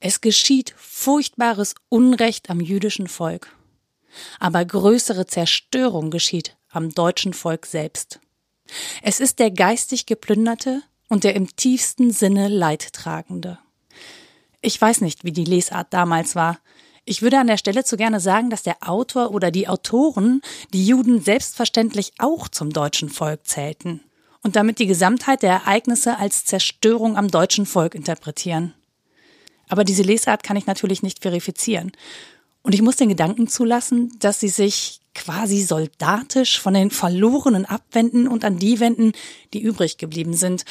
Es 0.00 0.20
geschieht 0.20 0.74
furchtbares 0.76 1.74
Unrecht 1.88 2.50
am 2.50 2.60
jüdischen 2.60 3.06
Volk. 3.06 3.57
Aber 4.38 4.64
größere 4.64 5.26
Zerstörung 5.26 6.10
geschieht 6.10 6.56
am 6.70 6.90
deutschen 6.90 7.32
Volk 7.32 7.66
selbst. 7.66 8.20
Es 9.02 9.20
ist 9.20 9.38
der 9.38 9.50
geistig 9.50 10.06
geplünderte 10.06 10.82
und 11.08 11.24
der 11.24 11.34
im 11.34 11.54
tiefsten 11.56 12.10
Sinne 12.10 12.48
Leidtragende. 12.48 13.58
Ich 14.60 14.80
weiß 14.80 15.00
nicht, 15.00 15.24
wie 15.24 15.32
die 15.32 15.44
Lesart 15.44 15.92
damals 15.92 16.34
war. 16.34 16.58
Ich 17.04 17.22
würde 17.22 17.38
an 17.38 17.46
der 17.46 17.56
Stelle 17.56 17.84
zu 17.84 17.96
gerne 17.96 18.20
sagen, 18.20 18.50
dass 18.50 18.62
der 18.62 18.76
Autor 18.86 19.30
oder 19.30 19.50
die 19.50 19.68
Autoren 19.68 20.42
die 20.74 20.86
Juden 20.86 21.22
selbstverständlich 21.22 22.12
auch 22.18 22.48
zum 22.48 22.70
deutschen 22.70 23.08
Volk 23.08 23.46
zählten 23.46 24.02
und 24.42 24.56
damit 24.56 24.78
die 24.78 24.86
Gesamtheit 24.86 25.42
der 25.42 25.52
Ereignisse 25.52 26.18
als 26.18 26.44
Zerstörung 26.44 27.16
am 27.16 27.30
deutschen 27.30 27.66
Volk 27.66 27.94
interpretieren. 27.94 28.74
Aber 29.68 29.84
diese 29.84 30.02
Lesart 30.02 30.42
kann 30.42 30.56
ich 30.56 30.66
natürlich 30.66 31.02
nicht 31.02 31.22
verifizieren. 31.22 31.92
Und 32.68 32.74
ich 32.74 32.82
muss 32.82 32.96
den 32.96 33.08
Gedanken 33.08 33.48
zulassen, 33.48 34.12
dass 34.18 34.40
sie 34.40 34.50
sich 34.50 35.00
quasi 35.14 35.62
soldatisch 35.62 36.60
von 36.60 36.74
den 36.74 36.90
Verlorenen 36.90 37.64
abwenden 37.64 38.28
und 38.28 38.44
an 38.44 38.58
die 38.58 38.78
wenden, 38.78 39.12
die 39.54 39.62
übrig 39.62 39.96
geblieben 39.96 40.34
sind. 40.34 40.66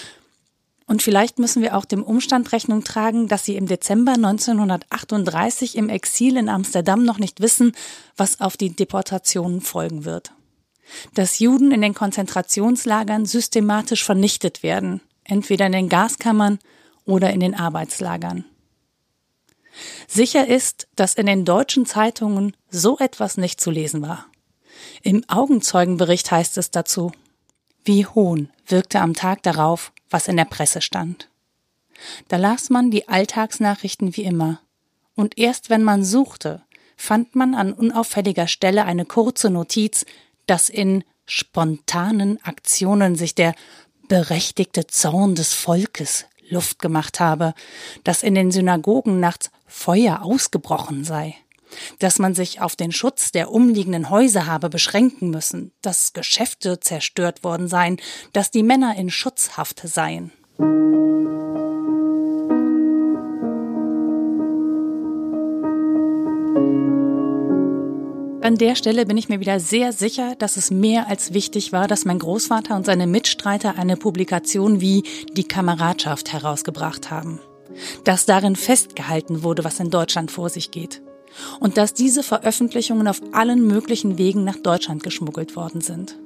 Und 0.86 1.01
vielleicht 1.01 1.39
müssen 1.39 1.63
wir 1.63 1.75
auch 1.75 1.86
dem 1.86 2.04
Umstand 2.04 2.51
Rechnung 2.51 2.84
tragen, 2.84 3.27
dass 3.27 3.46
sie 3.46 3.56
im 3.56 3.66
Dezember 3.66 4.12
1938 4.12 5.75
im 5.75 5.89
Exil 5.89 6.38
in 6.38 6.50
Amsterdam 6.50 7.04
noch 7.04 7.18
nicht 7.18 7.42
wissen, 7.42 7.72
was 8.16 8.42
auf 8.42 8.58
die 8.58 8.75
Deportationen 8.75 9.62
folgen 9.62 10.06
wird. 10.06 10.34
Dass 11.16 11.39
Juden 11.39 11.72
in 11.72 11.82
den 11.82 11.96
Konzentrationslagern 11.96 13.25
systematisch 13.25 14.04
vernichtet 14.04 14.62
werden, 14.62 15.01
entweder 15.24 15.66
in 15.66 15.72
den 15.72 15.89
Gaskammern 15.89 16.60
oder 17.06 17.32
in 17.32 17.39
den 17.39 17.56
Arbeitslagern. 17.56 18.46
Sicher 20.07 20.48
ist, 20.48 20.88
dass 20.96 21.13
in 21.13 21.25
den 21.25 21.46
deutschen 21.46 21.86
Zeitungen 21.86 22.55
so 22.69 22.98
etwas 23.00 23.38
nicht 23.38 23.62
zu 23.62 23.72
lesen 23.72 24.01
war. 24.01 24.25
Im 25.01 25.24
Augenzeugenbericht 25.27 26.31
heißt 26.31 26.57
es 26.57 26.72
dazu, 26.72 27.12
wie 27.84 28.05
Hohn 28.05 28.50
wirkte 28.67 29.00
am 29.00 29.13
Tag 29.13 29.43
darauf, 29.43 29.91
was 30.10 30.27
in 30.27 30.38
der 30.38 30.46
Presse 30.46 30.81
stand. 30.81 31.29
Da 32.27 32.38
las 32.38 32.69
man 32.69 32.91
die 32.91 33.07
Alltagsnachrichten 33.07 34.15
wie 34.15 34.24
immer, 34.24 34.60
und 35.15 35.38
erst 35.38 35.69
wenn 35.69 35.84
man 35.84 36.03
suchte, 36.03 36.62
fand 36.96 37.36
man 37.36 37.55
an 37.55 37.74
unauffälliger 37.74 38.48
Stelle 38.48 38.86
eine 38.86 39.05
kurze 39.05 39.50
Notiz, 39.50 40.05
dass 40.46 40.69
in 40.69 41.03
spontanen 41.25 42.43
Aktionen 42.43 43.15
sich 43.15 43.36
der 43.36 43.55
berechtigte 44.07 44.88
Zorn 44.88 45.36
des 45.36 45.53
Volkes 45.53 46.25
Luft 46.50 46.80
gemacht 46.80 47.20
habe, 47.20 47.54
dass 48.04 48.24
in 48.24 48.36
den 48.36 48.51
Synagogen 48.51 49.20
nachts 49.20 49.51
Feuer 49.66 50.24
ausgebrochen 50.24 51.04
sei, 51.04 51.36
dass 52.00 52.20
man 52.20 52.34
sich 52.34 52.62
auf 52.62 52.75
den 52.75 52.92
Schutz 52.92 53.32
der 53.32 53.51
umliegenden 53.51 54.10
Häuser 54.10 54.46
habe 54.46 54.70
beschränken 54.70 55.30
müssen, 55.30 55.72
dass 55.82 56.13
Geschäfte 56.13 56.80
zerstört 56.80 57.44
worden 57.44 57.68
seien, 57.68 57.98
dass 58.34 58.51
die 58.51 58.63
Männer 58.63 58.96
in 58.96 59.10
Schutzhaft 59.10 59.82
seien. 59.84 60.32
An 68.48 68.58
der 68.58 68.75
Stelle 68.75 69.06
bin 69.06 69.18
ich 69.18 69.27
mir 69.27 69.42
wieder 69.42 69.60
sehr 69.60 69.92
sicher, 69.92 70.36
dass 70.39 70.56
es 70.56 70.72
mehr 70.72 71.10
als 71.10 71.34
wichtig 71.34 71.74
war, 71.74 71.89
dass 71.89 72.06
mein 72.06 72.18
Großvater 72.18 72.77
und 72.77 72.86
seine 72.86 73.06
Mitstreiter 73.06 73.77
eine 73.77 73.98
Publikation 73.98 74.80
wie 74.80 75.04
Die 75.34 75.44
Kameradschaft 75.44 76.32
herausgebracht 76.32 77.12
haben. 77.12 77.42
Dass 78.06 78.25
darin 78.25 78.56
festgehalten 78.56 79.44
wurde, 79.44 79.66
was 79.66 79.82
in 79.82 79.89
Deutschland 79.89 80.32
vor 80.32 80.48
sich 80.48 80.72
geht. 80.72 81.01
Und 81.60 81.75
dass 81.75 81.94
diese 81.94 82.24
Veröffentlichungen 82.24 83.10
auf 83.10 83.20
allen 83.34 83.68
möglichen 83.68 84.18
Wegen 84.18 84.46
nach 84.46 84.56
Deutschland 84.56 85.04
geschmuggelt 85.04 85.58
worden 85.58 85.82
sind. 85.82 86.18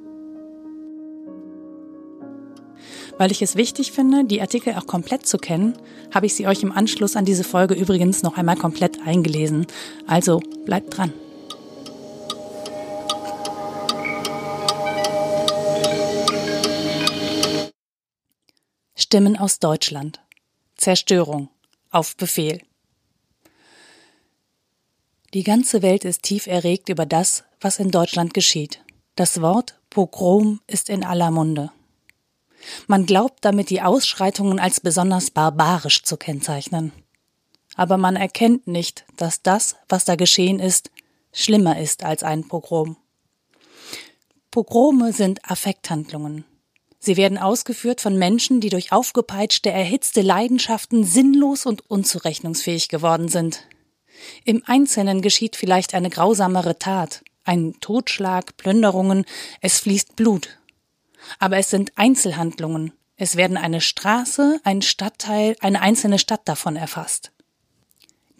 Weil 3.18 3.32
ich 3.32 3.42
es 3.42 3.56
wichtig 3.56 3.90
finde, 3.90 4.26
die 4.26 4.40
Artikel 4.40 4.74
auch 4.74 4.86
komplett 4.86 5.26
zu 5.26 5.38
kennen, 5.38 5.74
habe 6.14 6.26
ich 6.26 6.34
sie 6.34 6.46
euch 6.46 6.62
im 6.62 6.70
Anschluss 6.70 7.16
an 7.16 7.24
diese 7.24 7.42
Folge 7.42 7.74
übrigens 7.74 8.22
noch 8.22 8.38
einmal 8.38 8.56
komplett 8.56 9.04
eingelesen. 9.04 9.66
Also 10.06 10.40
bleibt 10.64 10.96
dran. 10.96 11.12
Stimmen 19.12 19.36
aus 19.36 19.58
Deutschland. 19.58 20.22
Zerstörung. 20.74 21.50
Auf 21.90 22.16
Befehl. 22.16 22.62
Die 25.34 25.42
ganze 25.42 25.82
Welt 25.82 26.06
ist 26.06 26.22
tief 26.22 26.46
erregt 26.46 26.88
über 26.88 27.04
das, 27.04 27.44
was 27.60 27.78
in 27.78 27.90
Deutschland 27.90 28.32
geschieht. 28.32 28.82
Das 29.14 29.42
Wort 29.42 29.78
Pogrom 29.90 30.62
ist 30.66 30.88
in 30.88 31.04
aller 31.04 31.30
Munde. 31.30 31.70
Man 32.86 33.04
glaubt 33.04 33.44
damit 33.44 33.68
die 33.68 33.82
Ausschreitungen 33.82 34.58
als 34.58 34.80
besonders 34.80 35.30
barbarisch 35.30 36.04
zu 36.04 36.16
kennzeichnen. 36.16 36.90
Aber 37.74 37.98
man 37.98 38.16
erkennt 38.16 38.66
nicht, 38.66 39.04
dass 39.18 39.42
das, 39.42 39.76
was 39.90 40.06
da 40.06 40.16
geschehen 40.16 40.58
ist, 40.58 40.90
schlimmer 41.34 41.78
ist 41.78 42.02
als 42.02 42.22
ein 42.22 42.48
Pogrom. 42.48 42.96
Pogrome 44.50 45.12
sind 45.12 45.44
Affekthandlungen, 45.50 46.46
Sie 47.04 47.16
werden 47.16 47.36
ausgeführt 47.36 48.00
von 48.00 48.16
Menschen, 48.16 48.60
die 48.60 48.68
durch 48.68 48.92
aufgepeitschte, 48.92 49.72
erhitzte 49.72 50.22
Leidenschaften 50.22 51.02
sinnlos 51.02 51.66
und 51.66 51.90
unzurechnungsfähig 51.90 52.88
geworden 52.88 53.26
sind. 53.26 53.66
Im 54.44 54.62
Einzelnen 54.66 55.20
geschieht 55.20 55.56
vielleicht 55.56 55.94
eine 55.94 56.10
grausamere 56.10 56.78
Tat, 56.78 57.24
ein 57.42 57.74
Totschlag, 57.80 58.56
Plünderungen, 58.56 59.24
es 59.60 59.80
fließt 59.80 60.14
Blut. 60.14 60.60
Aber 61.40 61.56
es 61.56 61.70
sind 61.70 61.90
Einzelhandlungen. 61.96 62.92
Es 63.16 63.34
werden 63.34 63.56
eine 63.56 63.80
Straße, 63.80 64.60
ein 64.62 64.80
Stadtteil, 64.80 65.56
eine 65.58 65.80
einzelne 65.80 66.20
Stadt 66.20 66.42
davon 66.44 66.76
erfasst. 66.76 67.32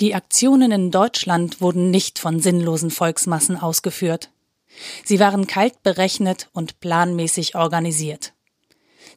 Die 0.01 0.15
Aktionen 0.15 0.71
in 0.71 0.93
Deutschland 0.93 1.61
wurden 1.61 1.91
nicht 1.91 2.21
von 2.21 2.39
sinnlosen 2.39 2.93
Volksmassen 2.93 3.59
ausgeführt. 3.59 4.31
Sie 5.05 5.19
waren 5.19 5.49
kalt 5.49 5.83
berechnet 5.83 6.49
und 6.53 6.79
planmäßig 6.79 7.57
organisiert. 7.57 8.35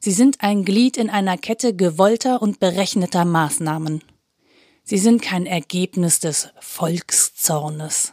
Sie 0.00 0.12
sind 0.12 0.40
ein 0.40 0.64
Glied 0.64 0.96
in 0.96 1.10
einer 1.10 1.38
Kette 1.38 1.74
gewollter 1.74 2.42
und 2.42 2.60
berechneter 2.60 3.24
Maßnahmen. 3.24 4.02
Sie 4.84 4.98
sind 4.98 5.22
kein 5.22 5.46
Ergebnis 5.46 6.20
des 6.20 6.48
Volkszornes. 6.60 8.12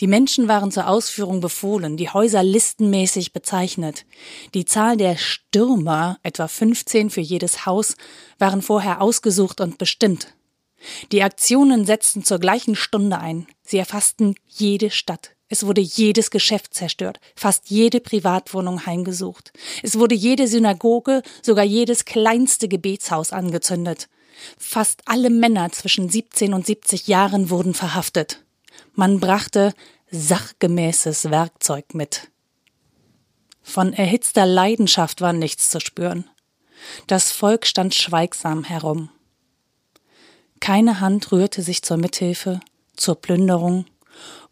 Die 0.00 0.06
Menschen 0.06 0.46
waren 0.46 0.70
zur 0.70 0.88
Ausführung 0.88 1.40
befohlen, 1.40 1.96
die 1.96 2.08
Häuser 2.08 2.42
listenmäßig 2.44 3.32
bezeichnet. 3.32 4.06
Die 4.54 4.64
Zahl 4.64 4.96
der 4.96 5.16
Stürmer, 5.16 6.18
etwa 6.22 6.46
15 6.46 7.10
für 7.10 7.20
jedes 7.20 7.66
Haus, 7.66 7.96
waren 8.38 8.62
vorher 8.62 9.00
ausgesucht 9.00 9.60
und 9.60 9.78
bestimmt. 9.78 10.34
Die 11.10 11.24
Aktionen 11.24 11.84
setzten 11.84 12.22
zur 12.22 12.38
gleichen 12.38 12.76
Stunde 12.76 13.18
ein. 13.18 13.48
Sie 13.62 13.78
erfassten 13.78 14.36
jede 14.46 14.90
Stadt, 14.90 15.34
es 15.48 15.64
wurde 15.64 15.80
jedes 15.80 16.30
Geschäft 16.30 16.74
zerstört, 16.74 17.20
fast 17.34 17.70
jede 17.70 18.00
Privatwohnung 18.00 18.84
heimgesucht. 18.84 19.52
Es 19.82 19.98
wurde 19.98 20.14
jede 20.14 20.46
Synagoge, 20.46 21.22
sogar 21.42 21.64
jedes 21.64 22.04
kleinste 22.04 22.68
Gebetshaus 22.68 23.32
angezündet. 23.32 24.08
Fast 24.58 25.02
alle 25.06 25.30
Männer 25.30 25.72
zwischen 25.72 26.08
17 26.08 26.52
und 26.52 26.66
70 26.66 27.08
Jahren 27.08 27.50
wurden 27.50 27.74
verhaftet. 27.74 28.44
Man 28.94 29.20
brachte 29.20 29.74
sachgemäßes 30.10 31.30
Werkzeug 31.30 31.94
mit. 31.94 32.30
Von 33.62 33.92
erhitzter 33.92 34.46
Leidenschaft 34.46 35.20
war 35.20 35.32
nichts 35.32 35.70
zu 35.70 35.80
spüren. 35.80 36.24
Das 37.06 37.32
Volk 37.32 37.66
stand 37.66 37.94
schweigsam 37.94 38.64
herum. 38.64 39.10
Keine 40.60 41.00
Hand 41.00 41.32
rührte 41.32 41.62
sich 41.62 41.82
zur 41.82 41.96
Mithilfe, 41.96 42.60
zur 42.96 43.16
Plünderung, 43.16 43.86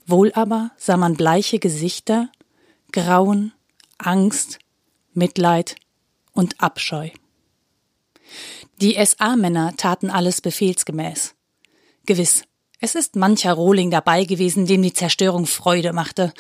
Wohl 0.07 0.33
aber 0.33 0.71
sah 0.77 0.97
man 0.97 1.15
bleiche 1.15 1.59
Gesichter, 1.59 2.31
Grauen, 2.93 3.53
Angst, 3.99 4.59
Mitleid 5.13 5.77
und 6.33 6.61
Abscheu. 6.61 7.11
Die 8.81 8.97
SA-Männer 9.05 9.75
taten 9.77 10.11
alles 10.11 10.41
befehlsgemäß. 10.41 11.35
Gewiss, 12.05 12.45
es 12.79 12.95
ist 12.95 13.17
mancher 13.17 13.55
Rohling 13.55 13.91
dabei 13.91 14.25
gewesen, 14.25 14.67
dem 14.67 14.83
die 14.83 14.93
Zerstörung 14.93 15.47
Freude 15.47 15.93
machte, 15.93 16.33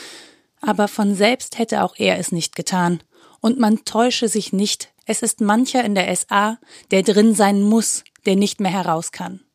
aber 0.61 0.89
von 0.89 1.15
selbst 1.15 1.59
hätte 1.59 1.83
auch 1.83 1.95
er 1.97 2.19
es 2.19 2.33
nicht 2.33 2.57
getan, 2.57 3.03
und 3.41 3.59
man 3.59 3.85
täusche 3.85 4.29
sich 4.29 4.53
nicht, 4.53 4.93
Es 5.09 5.23
ist 5.23 5.41
mancher 5.41 5.85
in 5.85 5.95
der 5.95 6.15
SA, 6.15 6.59
der 6.91 7.05
drin 7.05 7.35
sein 7.35 7.63
muss, 7.63 8.03
der 8.27 8.35
nicht 8.35 8.61
mehr 8.61 8.73
heraus 8.73 9.13
kann. 9.13 9.46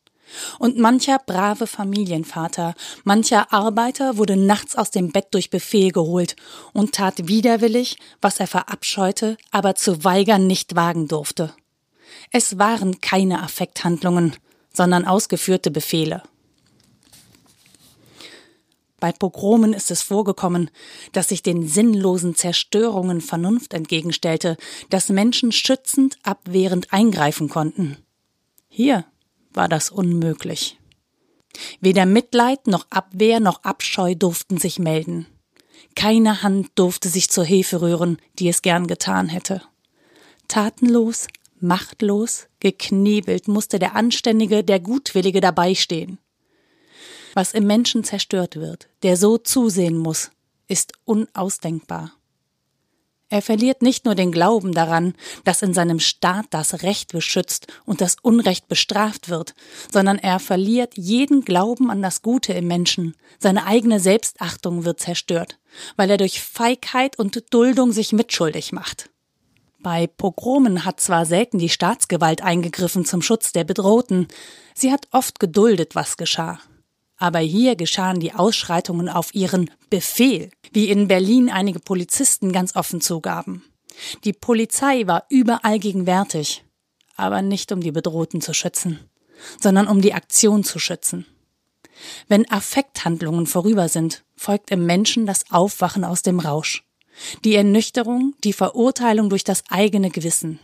Und 0.58 0.78
mancher 0.78 1.18
brave 1.24 1.66
Familienvater, 1.66 2.74
mancher 3.04 3.52
Arbeiter 3.52 4.16
wurde 4.16 4.36
nachts 4.36 4.76
aus 4.76 4.90
dem 4.90 5.12
Bett 5.12 5.28
durch 5.32 5.50
Befehl 5.50 5.92
geholt 5.92 6.36
und 6.72 6.94
tat 6.94 7.28
widerwillig, 7.28 7.96
was 8.20 8.40
er 8.40 8.46
verabscheute, 8.46 9.36
aber 9.50 9.74
zu 9.74 10.04
weigern 10.04 10.46
nicht 10.46 10.74
wagen 10.74 11.08
durfte. 11.08 11.54
Es 12.30 12.58
waren 12.58 13.00
keine 13.00 13.42
Affekthandlungen, 13.42 14.36
sondern 14.72 15.04
ausgeführte 15.04 15.70
Befehle. 15.70 16.22
Bei 19.02 19.10
Pogromen 19.10 19.72
ist 19.72 19.90
es 19.90 20.00
vorgekommen, 20.00 20.70
dass 21.10 21.30
sich 21.30 21.42
den 21.42 21.66
sinnlosen 21.66 22.36
Zerstörungen 22.36 23.20
Vernunft 23.20 23.74
entgegenstellte, 23.74 24.56
dass 24.90 25.08
Menschen 25.08 25.50
schützend, 25.50 26.18
abwehrend 26.22 26.92
eingreifen 26.92 27.48
konnten. 27.48 27.96
Hier 28.68 29.04
war 29.54 29.68
das 29.68 29.90
unmöglich. 29.90 30.78
Weder 31.80 32.06
Mitleid 32.06 32.66
noch 32.66 32.86
Abwehr 32.90 33.40
noch 33.40 33.62
Abscheu 33.64 34.14
durften 34.14 34.58
sich 34.58 34.78
melden. 34.78 35.26
Keine 35.94 36.42
Hand 36.42 36.70
durfte 36.76 37.08
sich 37.08 37.28
zur 37.28 37.44
Hilfe 37.44 37.82
rühren, 37.82 38.18
die 38.38 38.48
es 38.48 38.62
gern 38.62 38.86
getan 38.86 39.28
hätte. 39.28 39.62
Tatenlos, 40.48 41.26
machtlos, 41.60 42.46
geknebelt 42.60 43.48
musste 43.48 43.78
der 43.78 43.94
Anständige, 43.94 44.64
der 44.64 44.80
Gutwillige 44.80 45.40
dabei 45.40 45.74
stehen. 45.74 46.18
Was 47.34 47.54
im 47.54 47.66
Menschen 47.66 48.04
zerstört 48.04 48.56
wird, 48.56 48.88
der 49.02 49.16
so 49.16 49.38
zusehen 49.38 49.96
muss, 49.96 50.30
ist 50.68 50.92
unausdenkbar. 51.04 52.12
Er 53.32 53.40
verliert 53.40 53.80
nicht 53.80 54.04
nur 54.04 54.14
den 54.14 54.30
Glauben 54.30 54.74
daran, 54.74 55.14
dass 55.44 55.62
in 55.62 55.72
seinem 55.72 56.00
Staat 56.00 56.44
das 56.50 56.82
Recht 56.82 57.12
beschützt 57.12 57.66
und 57.86 58.02
das 58.02 58.16
Unrecht 58.20 58.68
bestraft 58.68 59.30
wird, 59.30 59.54
sondern 59.90 60.18
er 60.18 60.38
verliert 60.38 60.98
jeden 60.98 61.42
Glauben 61.42 61.90
an 61.90 62.02
das 62.02 62.20
Gute 62.20 62.52
im 62.52 62.66
Menschen, 62.66 63.16
seine 63.38 63.64
eigene 63.64 64.00
Selbstachtung 64.00 64.84
wird 64.84 65.00
zerstört, 65.00 65.58
weil 65.96 66.10
er 66.10 66.18
durch 66.18 66.42
Feigheit 66.42 67.18
und 67.18 67.42
Duldung 67.54 67.92
sich 67.92 68.12
mitschuldig 68.12 68.70
macht. 68.72 69.08
Bei 69.78 70.06
Pogromen 70.06 70.84
hat 70.84 71.00
zwar 71.00 71.24
selten 71.24 71.56
die 71.56 71.70
Staatsgewalt 71.70 72.42
eingegriffen 72.42 73.06
zum 73.06 73.22
Schutz 73.22 73.50
der 73.50 73.64
Bedrohten, 73.64 74.28
sie 74.74 74.92
hat 74.92 75.08
oft 75.10 75.40
geduldet, 75.40 75.94
was 75.94 76.18
geschah. 76.18 76.60
Aber 77.22 77.38
hier 77.38 77.76
geschahen 77.76 78.18
die 78.18 78.34
Ausschreitungen 78.34 79.08
auf 79.08 79.32
ihren 79.32 79.70
Befehl, 79.90 80.50
wie 80.72 80.90
in 80.90 81.06
Berlin 81.06 81.50
einige 81.50 81.78
Polizisten 81.78 82.50
ganz 82.50 82.74
offen 82.74 83.00
zugaben. 83.00 83.62
Die 84.24 84.32
Polizei 84.32 85.06
war 85.06 85.26
überall 85.28 85.78
gegenwärtig, 85.78 86.64
aber 87.14 87.40
nicht 87.40 87.70
um 87.70 87.80
die 87.80 87.92
Bedrohten 87.92 88.40
zu 88.40 88.54
schützen, 88.54 88.98
sondern 89.60 89.86
um 89.86 90.02
die 90.02 90.14
Aktion 90.14 90.64
zu 90.64 90.80
schützen. 90.80 91.24
Wenn 92.26 92.50
Affekthandlungen 92.50 93.46
vorüber 93.46 93.88
sind, 93.88 94.24
folgt 94.34 94.72
im 94.72 94.84
Menschen 94.84 95.24
das 95.24 95.44
Aufwachen 95.52 96.02
aus 96.04 96.22
dem 96.22 96.40
Rausch, 96.40 96.82
die 97.44 97.54
Ernüchterung, 97.54 98.34
die 98.42 98.52
Verurteilung 98.52 99.30
durch 99.30 99.44
das 99.44 99.62
eigene 99.70 100.10
Gewissen. 100.10 100.58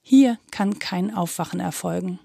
Hier 0.00 0.38
kann 0.52 0.78
kein 0.78 1.12
Aufwachen 1.12 1.58
erfolgen. 1.58 2.20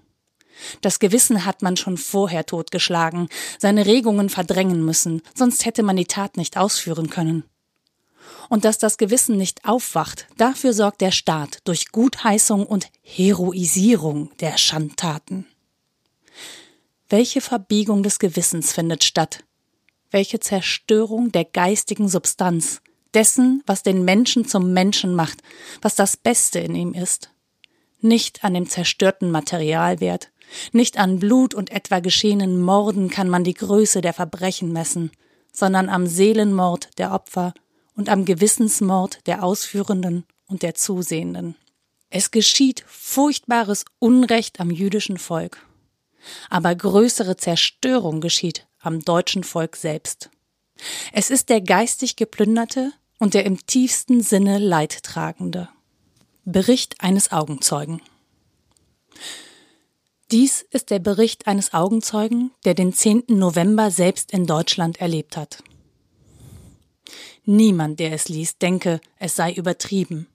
Das 0.80 0.98
Gewissen 0.98 1.44
hat 1.44 1.62
man 1.62 1.76
schon 1.76 1.96
vorher 1.96 2.46
totgeschlagen, 2.46 3.28
seine 3.58 3.86
Regungen 3.86 4.28
verdrängen 4.28 4.84
müssen, 4.84 5.22
sonst 5.34 5.64
hätte 5.64 5.82
man 5.82 5.96
die 5.96 6.06
Tat 6.06 6.36
nicht 6.36 6.56
ausführen 6.56 7.10
können. 7.10 7.44
Und 8.48 8.64
dass 8.64 8.78
das 8.78 8.98
Gewissen 8.98 9.36
nicht 9.36 9.64
aufwacht, 9.64 10.26
dafür 10.36 10.72
sorgt 10.72 11.00
der 11.00 11.10
Staat 11.10 11.58
durch 11.64 11.90
Gutheißung 11.90 12.66
und 12.66 12.88
Heroisierung 13.02 14.30
der 14.40 14.58
Schandtaten. 14.58 15.46
Welche 17.08 17.40
Verbiegung 17.40 18.02
des 18.02 18.18
Gewissens 18.18 18.72
findet 18.72 19.04
statt? 19.04 19.44
Welche 20.10 20.40
Zerstörung 20.40 21.32
der 21.32 21.44
geistigen 21.44 22.08
Substanz, 22.08 22.80
dessen, 23.14 23.62
was 23.66 23.82
den 23.82 24.04
Menschen 24.04 24.46
zum 24.46 24.72
Menschen 24.72 25.14
macht, 25.14 25.42
was 25.80 25.94
das 25.94 26.16
Beste 26.16 26.58
in 26.58 26.74
ihm 26.74 26.94
ist? 26.94 27.30
Nicht 28.00 28.44
an 28.44 28.54
dem 28.54 28.68
zerstörten 28.68 29.30
Materialwert, 29.30 30.30
nicht 30.72 30.98
an 30.98 31.18
Blut 31.18 31.54
und 31.54 31.70
etwa 31.70 32.00
geschehenen 32.00 32.60
Morden 32.60 33.10
kann 33.10 33.28
man 33.28 33.44
die 33.44 33.54
Größe 33.54 34.00
der 34.00 34.12
Verbrechen 34.12 34.72
messen, 34.72 35.10
sondern 35.52 35.88
am 35.88 36.06
Seelenmord 36.06 36.98
der 36.98 37.12
Opfer 37.12 37.54
und 37.94 38.08
am 38.08 38.24
Gewissensmord 38.24 39.26
der 39.26 39.42
Ausführenden 39.42 40.24
und 40.46 40.62
der 40.62 40.74
Zusehenden. 40.74 41.56
Es 42.10 42.30
geschieht 42.30 42.84
furchtbares 42.86 43.84
Unrecht 43.98 44.60
am 44.60 44.70
jüdischen 44.70 45.18
Volk. 45.18 45.66
Aber 46.50 46.74
größere 46.74 47.36
Zerstörung 47.36 48.20
geschieht 48.20 48.66
am 48.80 49.00
deutschen 49.00 49.44
Volk 49.44 49.76
selbst. 49.76 50.30
Es 51.12 51.30
ist 51.30 51.48
der 51.48 51.60
geistig 51.60 52.16
geplünderte 52.16 52.92
und 53.18 53.34
der 53.34 53.44
im 53.46 53.66
tiefsten 53.66 54.20
Sinne 54.20 54.58
Leidtragende. 54.58 55.68
Bericht 56.44 57.00
eines 57.00 57.32
Augenzeugen. 57.32 58.02
Dies 60.32 60.62
ist 60.70 60.88
der 60.88 60.98
Bericht 60.98 61.46
eines 61.46 61.74
Augenzeugen, 61.74 62.52
der 62.64 62.72
den 62.72 62.94
10. 62.94 63.24
November 63.28 63.90
selbst 63.90 64.32
in 64.32 64.46
Deutschland 64.46 64.98
erlebt 64.98 65.36
hat. 65.36 65.62
Niemand, 67.44 68.00
der 68.00 68.14
es 68.14 68.30
liest, 68.30 68.62
denke, 68.62 69.02
es 69.18 69.36
sei 69.36 69.52
übertrieben. 69.52 70.28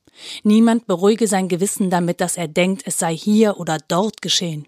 Niemand 0.44 0.86
beruhige 0.86 1.28
sein 1.28 1.48
Gewissen 1.48 1.90
damit, 1.90 2.22
dass 2.22 2.38
er 2.38 2.48
denkt, 2.48 2.84
es 2.86 3.00
sei 3.00 3.18
hier 3.18 3.60
oder 3.60 3.80
dort 3.88 4.22
geschehen. 4.22 4.68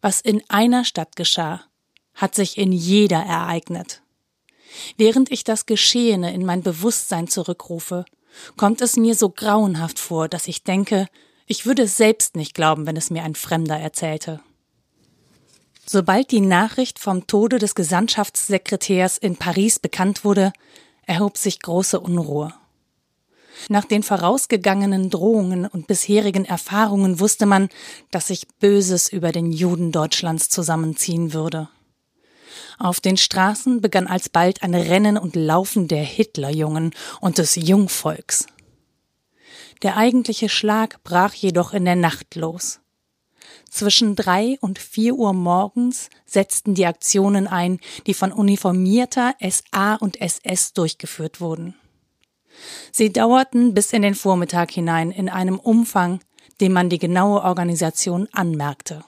Was 0.00 0.20
in 0.20 0.42
einer 0.48 0.84
Stadt 0.84 1.14
geschah, 1.14 1.62
hat 2.14 2.34
sich 2.34 2.58
in 2.58 2.72
jeder 2.72 3.22
ereignet. 3.22 4.02
Während 4.96 5.30
ich 5.30 5.44
das 5.44 5.66
Geschehene 5.66 6.34
in 6.34 6.44
mein 6.44 6.64
Bewusstsein 6.64 7.28
zurückrufe, 7.28 8.04
kommt 8.56 8.80
es 8.80 8.96
mir 8.96 9.14
so 9.14 9.28
grauenhaft 9.28 10.00
vor, 10.00 10.26
dass 10.26 10.48
ich 10.48 10.64
denke, 10.64 11.06
ich 11.46 11.66
würde 11.66 11.82
es 11.82 11.96
selbst 11.96 12.34
nicht 12.34 12.52
glauben, 12.52 12.84
wenn 12.84 12.96
es 12.96 13.10
mir 13.10 13.22
ein 13.22 13.36
Fremder 13.36 13.78
erzählte. 13.78 14.40
Sobald 15.88 16.32
die 16.32 16.40
Nachricht 16.40 16.98
vom 16.98 17.26
Tode 17.26 17.58
des 17.58 17.76
Gesandtschaftssekretärs 17.76 19.18
in 19.18 19.36
Paris 19.36 19.78
bekannt 19.78 20.24
wurde, 20.24 20.52
erhob 21.06 21.36
sich 21.36 21.60
große 21.60 22.00
Unruhe. 22.00 22.52
Nach 23.68 23.84
den 23.84 24.02
vorausgegangenen 24.02 25.10
Drohungen 25.10 25.66
und 25.66 25.86
bisherigen 25.86 26.44
Erfahrungen 26.44 27.20
wusste 27.20 27.46
man, 27.46 27.68
dass 28.10 28.26
sich 28.26 28.46
Böses 28.60 29.10
über 29.10 29.32
den 29.32 29.52
Juden 29.52 29.92
Deutschlands 29.92 30.48
zusammenziehen 30.48 31.32
würde. 31.32 31.68
Auf 32.78 33.00
den 33.00 33.16
Straßen 33.16 33.80
begann 33.80 34.06
alsbald 34.06 34.62
ein 34.62 34.74
Rennen 34.74 35.16
und 35.16 35.36
Laufen 35.36 35.88
der 35.88 36.02
Hitlerjungen 36.02 36.94
und 37.20 37.38
des 37.38 37.54
Jungvolks. 37.54 38.46
Der 39.82 39.96
eigentliche 39.96 40.48
Schlag 40.48 41.02
brach 41.04 41.32
jedoch 41.32 41.72
in 41.72 41.84
der 41.84 41.96
Nacht 41.96 42.34
los. 42.34 42.80
Zwischen 43.76 44.16
drei 44.16 44.56
und 44.62 44.78
vier 44.78 45.16
Uhr 45.16 45.34
morgens 45.34 46.08
setzten 46.24 46.74
die 46.74 46.86
Aktionen 46.86 47.46
ein, 47.46 47.78
die 48.06 48.14
von 48.14 48.32
uniformierter 48.32 49.34
SA 49.46 49.96
und 49.96 50.18
SS 50.18 50.72
durchgeführt 50.72 51.42
wurden. 51.42 51.74
Sie 52.90 53.12
dauerten 53.12 53.74
bis 53.74 53.92
in 53.92 54.00
den 54.00 54.14
Vormittag 54.14 54.70
hinein 54.70 55.10
in 55.10 55.28
einem 55.28 55.58
Umfang, 55.58 56.20
dem 56.62 56.72
man 56.72 56.88
die 56.88 56.98
genaue 56.98 57.42
Organisation 57.42 58.28
anmerkte. 58.32 59.04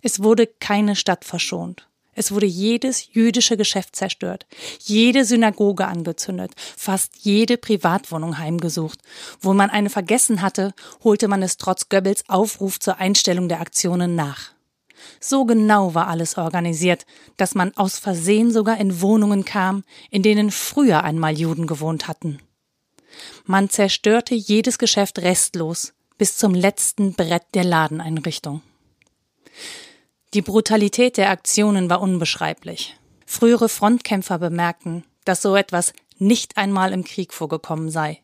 Es 0.00 0.22
wurde 0.22 0.46
keine 0.46 0.94
Stadt 0.94 1.24
verschont. 1.24 1.88
Es 2.18 2.32
wurde 2.32 2.46
jedes 2.46 3.12
jüdische 3.12 3.58
Geschäft 3.58 3.94
zerstört, 3.94 4.46
jede 4.80 5.26
Synagoge 5.26 5.86
angezündet, 5.86 6.52
fast 6.56 7.12
jede 7.18 7.58
Privatwohnung 7.58 8.38
heimgesucht. 8.38 9.00
Wo 9.40 9.52
man 9.52 9.68
eine 9.68 9.90
vergessen 9.90 10.40
hatte, 10.40 10.72
holte 11.04 11.28
man 11.28 11.42
es 11.42 11.58
trotz 11.58 11.90
Goebbels 11.90 12.24
Aufruf 12.28 12.80
zur 12.80 12.96
Einstellung 12.96 13.50
der 13.50 13.60
Aktionen 13.60 14.14
nach. 14.14 14.52
So 15.20 15.44
genau 15.44 15.94
war 15.94 16.08
alles 16.08 16.38
organisiert, 16.38 17.04
dass 17.36 17.54
man 17.54 17.76
aus 17.76 17.98
Versehen 17.98 18.50
sogar 18.50 18.80
in 18.80 19.02
Wohnungen 19.02 19.44
kam, 19.44 19.84
in 20.10 20.22
denen 20.22 20.50
früher 20.50 21.04
einmal 21.04 21.38
Juden 21.38 21.66
gewohnt 21.66 22.08
hatten. 22.08 22.40
Man 23.44 23.68
zerstörte 23.68 24.34
jedes 24.34 24.78
Geschäft 24.78 25.18
restlos 25.18 25.92
bis 26.16 26.38
zum 26.38 26.54
letzten 26.54 27.12
Brett 27.12 27.44
der 27.52 27.64
Ladeneinrichtung. 27.64 28.62
Die 30.34 30.42
Brutalität 30.42 31.16
der 31.16 31.30
Aktionen 31.30 31.88
war 31.88 32.00
unbeschreiblich. 32.00 32.96
Frühere 33.24 33.68
Frontkämpfer 33.68 34.38
bemerkten, 34.38 35.04
dass 35.24 35.42
so 35.42 35.56
etwas 35.56 35.92
nicht 36.18 36.56
einmal 36.56 36.92
im 36.92 37.04
Krieg 37.04 37.32
vorgekommen 37.32 37.90
sei. 37.90 38.22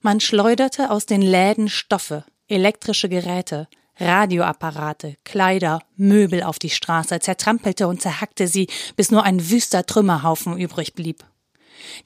Man 0.00 0.20
schleuderte 0.20 0.90
aus 0.90 1.06
den 1.06 1.22
Läden 1.22 1.68
Stoffe, 1.68 2.24
elektrische 2.48 3.08
Geräte, 3.08 3.68
Radioapparate, 3.98 5.16
Kleider, 5.24 5.80
Möbel 5.96 6.42
auf 6.42 6.58
die 6.58 6.70
Straße, 6.70 7.18
zertrampelte 7.20 7.88
und 7.88 8.02
zerhackte 8.02 8.46
sie, 8.46 8.68
bis 8.94 9.10
nur 9.10 9.22
ein 9.22 9.50
wüster 9.50 9.86
Trümmerhaufen 9.86 10.58
übrig 10.58 10.94
blieb. 10.94 11.24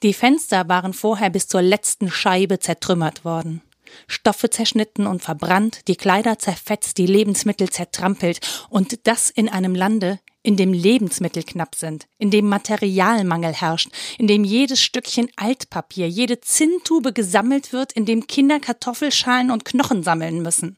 Die 0.03 0.13
Fenster 0.13 0.69
waren 0.69 0.93
vorher 0.93 1.29
bis 1.29 1.47
zur 1.47 1.61
letzten 1.61 2.09
Scheibe 2.09 2.59
zertrümmert 2.59 3.25
worden. 3.25 3.61
Stoffe 4.07 4.49
zerschnitten 4.49 5.07
und 5.07 5.21
verbrannt, 5.21 5.87
die 5.87 5.95
Kleider 5.95 6.39
zerfetzt, 6.39 6.97
die 6.97 7.05
Lebensmittel 7.05 7.69
zertrampelt 7.69 8.39
und 8.69 9.07
das 9.07 9.29
in 9.29 9.49
einem 9.49 9.75
Lande, 9.75 10.19
in 10.43 10.57
dem 10.57 10.73
Lebensmittel 10.73 11.43
knapp 11.43 11.75
sind, 11.75 12.07
in 12.17 12.31
dem 12.31 12.49
Materialmangel 12.49 13.53
herrscht, 13.53 13.89
in 14.17 14.27
dem 14.27 14.43
jedes 14.43 14.81
Stückchen 14.81 15.29
Altpapier, 15.35 16.07
jede 16.07 16.41
Zinntube 16.41 17.13
gesammelt 17.13 17.73
wird, 17.73 17.91
in 17.93 18.05
dem 18.05 18.27
Kinder 18.27 18.59
Kartoffelschalen 18.59 19.51
und 19.51 19.65
Knochen 19.65 20.03
sammeln 20.03 20.41
müssen. 20.41 20.77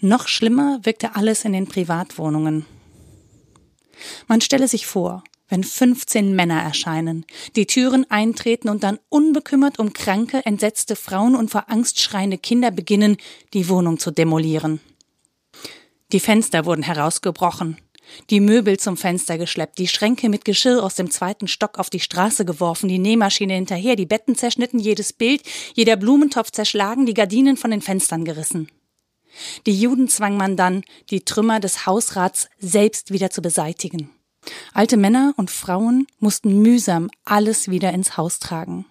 Noch 0.00 0.28
schlimmer 0.28 0.80
wirkte 0.82 1.16
alles 1.16 1.44
in 1.44 1.52
den 1.52 1.66
Privatwohnungen. 1.66 2.66
Man 4.28 4.40
stelle 4.40 4.68
sich 4.68 4.86
vor, 4.86 5.24
wenn 5.48 5.64
15 5.64 6.34
Männer 6.34 6.60
erscheinen, 6.60 7.24
die 7.54 7.66
Türen 7.66 8.10
eintreten 8.10 8.68
und 8.68 8.82
dann 8.82 8.98
unbekümmert 9.08 9.78
um 9.78 9.92
kranke, 9.92 10.44
entsetzte 10.44 10.96
Frauen 10.96 11.34
und 11.34 11.50
vor 11.50 11.70
Angst 11.70 12.00
schreiende 12.00 12.38
Kinder 12.38 12.70
beginnen, 12.70 13.16
die 13.52 13.68
Wohnung 13.68 13.98
zu 13.98 14.10
demolieren. 14.10 14.80
Die 16.12 16.20
Fenster 16.20 16.64
wurden 16.64 16.82
herausgebrochen, 16.82 17.78
die 18.30 18.40
Möbel 18.40 18.78
zum 18.78 18.96
Fenster 18.96 19.38
geschleppt, 19.38 19.78
die 19.78 19.88
Schränke 19.88 20.28
mit 20.28 20.44
Geschirr 20.44 20.82
aus 20.82 20.94
dem 20.94 21.10
zweiten 21.10 21.48
Stock 21.48 21.78
auf 21.78 21.90
die 21.90 22.00
Straße 22.00 22.44
geworfen, 22.44 22.88
die 22.88 22.98
Nähmaschine 22.98 23.54
hinterher, 23.54 23.96
die 23.96 24.06
Betten 24.06 24.36
zerschnitten, 24.36 24.78
jedes 24.78 25.12
Bild, 25.12 25.42
jeder 25.74 25.96
Blumentopf 25.96 26.50
zerschlagen, 26.50 27.06
die 27.06 27.14
Gardinen 27.14 27.56
von 27.56 27.70
den 27.70 27.82
Fenstern 27.82 28.24
gerissen. 28.24 28.68
Die 29.66 29.78
Juden 29.78 30.08
zwang 30.08 30.36
man 30.36 30.56
dann, 30.56 30.82
die 31.10 31.24
Trümmer 31.24 31.60
des 31.60 31.86
Hausrats 31.86 32.48
selbst 32.58 33.12
wieder 33.12 33.30
zu 33.30 33.42
beseitigen. 33.42 34.10
Alte 34.72 34.96
Männer 34.96 35.34
und 35.36 35.50
Frauen 35.50 36.06
mussten 36.18 36.60
mühsam 36.62 37.10
alles 37.24 37.68
wieder 37.68 37.92
ins 37.92 38.16
Haus 38.16 38.38
tragen. 38.38 38.86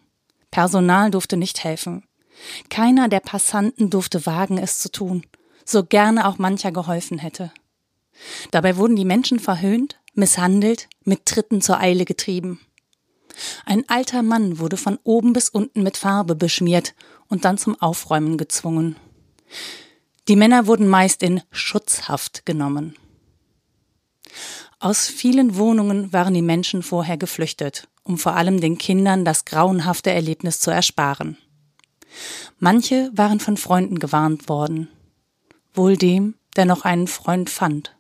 Personal 0.52 1.12
durfte 1.12 1.38
nicht 1.38 1.64
helfen. 1.64 2.04
Keiner 2.70 3.08
der 3.08 3.20
Passanten 3.20 3.90
durfte 3.90 4.26
wagen, 4.26 4.58
es 4.58 4.80
zu 4.80 4.92
tun, 4.92 5.26
so 5.64 5.84
gerne 5.84 6.28
auch 6.28 6.38
mancher 6.38 6.72
geholfen 6.72 7.18
hätte. 7.18 7.52
Dabei 8.52 8.78
wurden 8.78 8.96
die 8.96 9.06
Menschen 9.06 9.40
verhöhnt, 9.40 10.00
misshandelt, 10.14 10.88
mit 11.04 11.26
Tritten 11.26 11.62
zur 11.62 11.80
Eile 11.80 12.06
getrieben. 12.06 12.60
Ein 13.66 13.84
alter 13.90 14.24
Mann 14.24 14.60
wurde 14.60 14.78
von 14.78 14.98
oben 15.04 15.34
bis 15.34 15.50
unten 15.50 15.84
mit 15.84 15.98
Farbe 15.98 16.36
beschmiert 16.36 16.94
und 17.28 17.44
dann 17.44 17.58
zum 17.58 17.80
Aufräumen 17.82 18.38
gezwungen. 18.38 18.96
Die 20.28 20.36
Männer 20.36 20.68
wurden 20.68 20.88
meist 20.88 21.22
in 21.22 21.42
Schutzhaft 21.52 22.46
genommen. 22.46 22.96
Aus 24.80 25.08
vielen 25.08 25.56
Wohnungen 25.56 26.12
waren 26.14 26.34
die 26.34 26.42
Menschen 26.42 26.84
vorher 26.84 27.18
geflüchtet, 27.18 27.88
um 28.04 28.18
vor 28.18 28.36
allem 28.36 28.60
den 28.60 28.78
Kindern 28.78 29.26
das 29.26 29.46
grauenhafte 29.46 30.12
Erlebnis 30.12 30.60
zu 30.60 30.72
ersparen. 30.72 31.38
Manche 32.60 33.10
waren 33.14 33.40
von 33.40 33.58
Freunden 33.58 34.00
gewarnt 34.00 34.48
worden, 34.48 34.88
wohl 35.74 35.98
dem, 35.98 36.36
der 36.56 36.66
noch 36.66 36.86
einen 36.86 37.08
Freund 37.08 37.50
fand. 37.50 37.96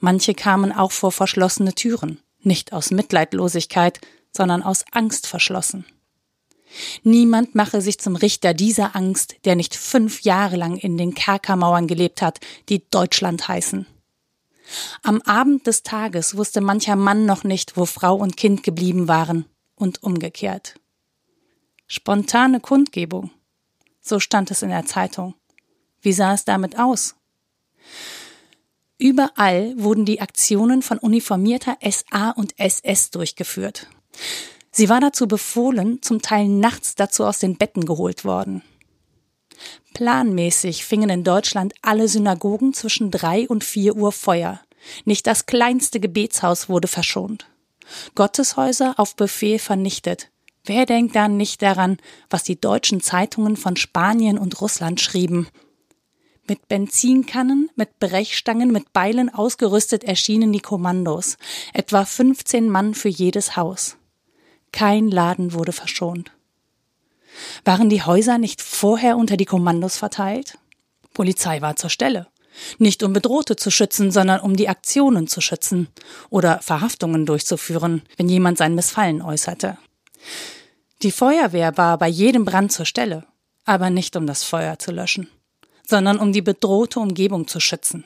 Manche 0.00 0.34
kamen 0.34 0.72
auch 0.72 0.92
vor 0.92 1.12
verschlossene 1.12 1.74
Türen, 1.74 2.20
nicht 2.42 2.72
aus 2.72 2.90
Mitleidlosigkeit, 2.90 4.00
sondern 4.32 4.62
aus 4.62 4.84
Angst 4.92 5.26
verschlossen. 5.26 5.84
Niemand 7.02 7.54
mache 7.54 7.80
sich 7.80 7.98
zum 7.98 8.16
Richter 8.16 8.54
dieser 8.54 8.94
Angst, 8.94 9.36
der 9.44 9.56
nicht 9.56 9.74
fünf 9.74 10.22
Jahre 10.22 10.56
lang 10.56 10.76
in 10.76 10.96
den 10.96 11.14
Kerkermauern 11.14 11.88
gelebt 11.88 12.22
hat, 12.22 12.38
die 12.68 12.88
Deutschland 12.90 13.48
heißen. 13.48 13.86
Am 15.02 15.20
Abend 15.22 15.66
des 15.66 15.82
Tages 15.82 16.36
wusste 16.36 16.60
mancher 16.60 16.96
Mann 16.96 17.26
noch 17.26 17.44
nicht, 17.44 17.76
wo 17.76 17.86
Frau 17.86 18.16
und 18.16 18.36
Kind 18.36 18.62
geblieben 18.62 19.08
waren, 19.08 19.44
und 19.74 20.02
umgekehrt. 20.02 20.74
Spontane 21.86 22.60
Kundgebung. 22.60 23.30
So 24.00 24.20
stand 24.20 24.50
es 24.50 24.62
in 24.62 24.68
der 24.68 24.86
Zeitung. 24.86 25.34
Wie 26.00 26.12
sah 26.12 26.34
es 26.34 26.44
damit 26.44 26.78
aus? 26.78 27.16
Überall 28.98 29.74
wurden 29.76 30.04
die 30.04 30.20
Aktionen 30.20 30.82
von 30.82 30.98
uniformierter 30.98 31.78
SA 31.82 32.30
und 32.30 32.58
SS 32.58 33.10
durchgeführt. 33.10 33.88
Sie 34.70 34.88
war 34.88 35.00
dazu 35.00 35.26
befohlen, 35.26 36.02
zum 36.02 36.22
Teil 36.22 36.48
nachts 36.48 36.94
dazu 36.94 37.24
aus 37.24 37.38
den 37.38 37.56
Betten 37.56 37.86
geholt 37.86 38.24
worden. 38.24 38.62
Planmäßig 39.94 40.84
fingen 40.84 41.10
in 41.10 41.24
Deutschland 41.24 41.74
alle 41.82 42.08
Synagogen 42.08 42.72
zwischen 42.72 43.10
drei 43.10 43.48
und 43.48 43.64
vier 43.64 43.96
Uhr 43.96 44.12
Feuer. 44.12 44.60
Nicht 45.04 45.26
das 45.26 45.46
kleinste 45.46 46.00
Gebetshaus 46.00 46.68
wurde 46.68 46.88
verschont. 46.88 47.46
Gotteshäuser 48.14 48.94
auf 48.98 49.16
Befehl 49.16 49.58
vernichtet. 49.58 50.30
Wer 50.64 50.86
denkt 50.86 51.16
dann 51.16 51.36
nicht 51.36 51.62
daran, 51.62 51.98
was 52.28 52.44
die 52.44 52.60
deutschen 52.60 53.00
Zeitungen 53.00 53.56
von 53.56 53.76
Spanien 53.76 54.38
und 54.38 54.60
Russland 54.60 55.00
schrieben? 55.00 55.48
Mit 56.46 56.68
Benzinkannen, 56.68 57.70
mit 57.76 57.98
Brechstangen, 57.98 58.72
mit 58.72 58.92
Beilen 58.92 59.32
ausgerüstet 59.32 60.04
erschienen 60.04 60.52
die 60.52 60.60
Kommandos, 60.60 61.36
etwa 61.72 62.04
15 62.04 62.68
Mann 62.68 62.94
für 62.94 63.08
jedes 63.08 63.56
Haus. 63.56 63.96
Kein 64.72 65.08
Laden 65.08 65.52
wurde 65.52 65.72
verschont. 65.72 66.32
Waren 67.64 67.88
die 67.88 68.02
Häuser 68.02 68.38
nicht 68.38 68.62
vorher 68.62 69.16
unter 69.16 69.36
die 69.36 69.44
Kommandos 69.44 69.96
verteilt? 69.96 70.58
Polizei 71.14 71.60
war 71.60 71.76
zur 71.76 71.90
Stelle. 71.90 72.26
Nicht 72.78 73.02
um 73.02 73.12
Bedrohte 73.12 73.56
zu 73.56 73.70
schützen, 73.70 74.10
sondern 74.10 74.40
um 74.40 74.56
die 74.56 74.68
Aktionen 74.68 75.26
zu 75.26 75.40
schützen 75.40 75.88
oder 76.28 76.60
Verhaftungen 76.60 77.26
durchzuführen, 77.26 78.02
wenn 78.16 78.28
jemand 78.28 78.58
sein 78.58 78.74
Missfallen 78.74 79.22
äußerte. 79.22 79.78
Die 81.02 81.12
Feuerwehr 81.12 81.76
war 81.76 81.96
bei 81.96 82.08
jedem 82.08 82.44
Brand 82.44 82.72
zur 82.72 82.84
Stelle, 82.84 83.24
aber 83.64 83.88
nicht 83.88 84.16
um 84.16 84.26
das 84.26 84.44
Feuer 84.44 84.78
zu 84.78 84.90
löschen, 84.90 85.28
sondern 85.86 86.18
um 86.18 86.32
die 86.32 86.42
bedrohte 86.42 87.00
Umgebung 87.00 87.48
zu 87.48 87.60
schützen. 87.60 88.04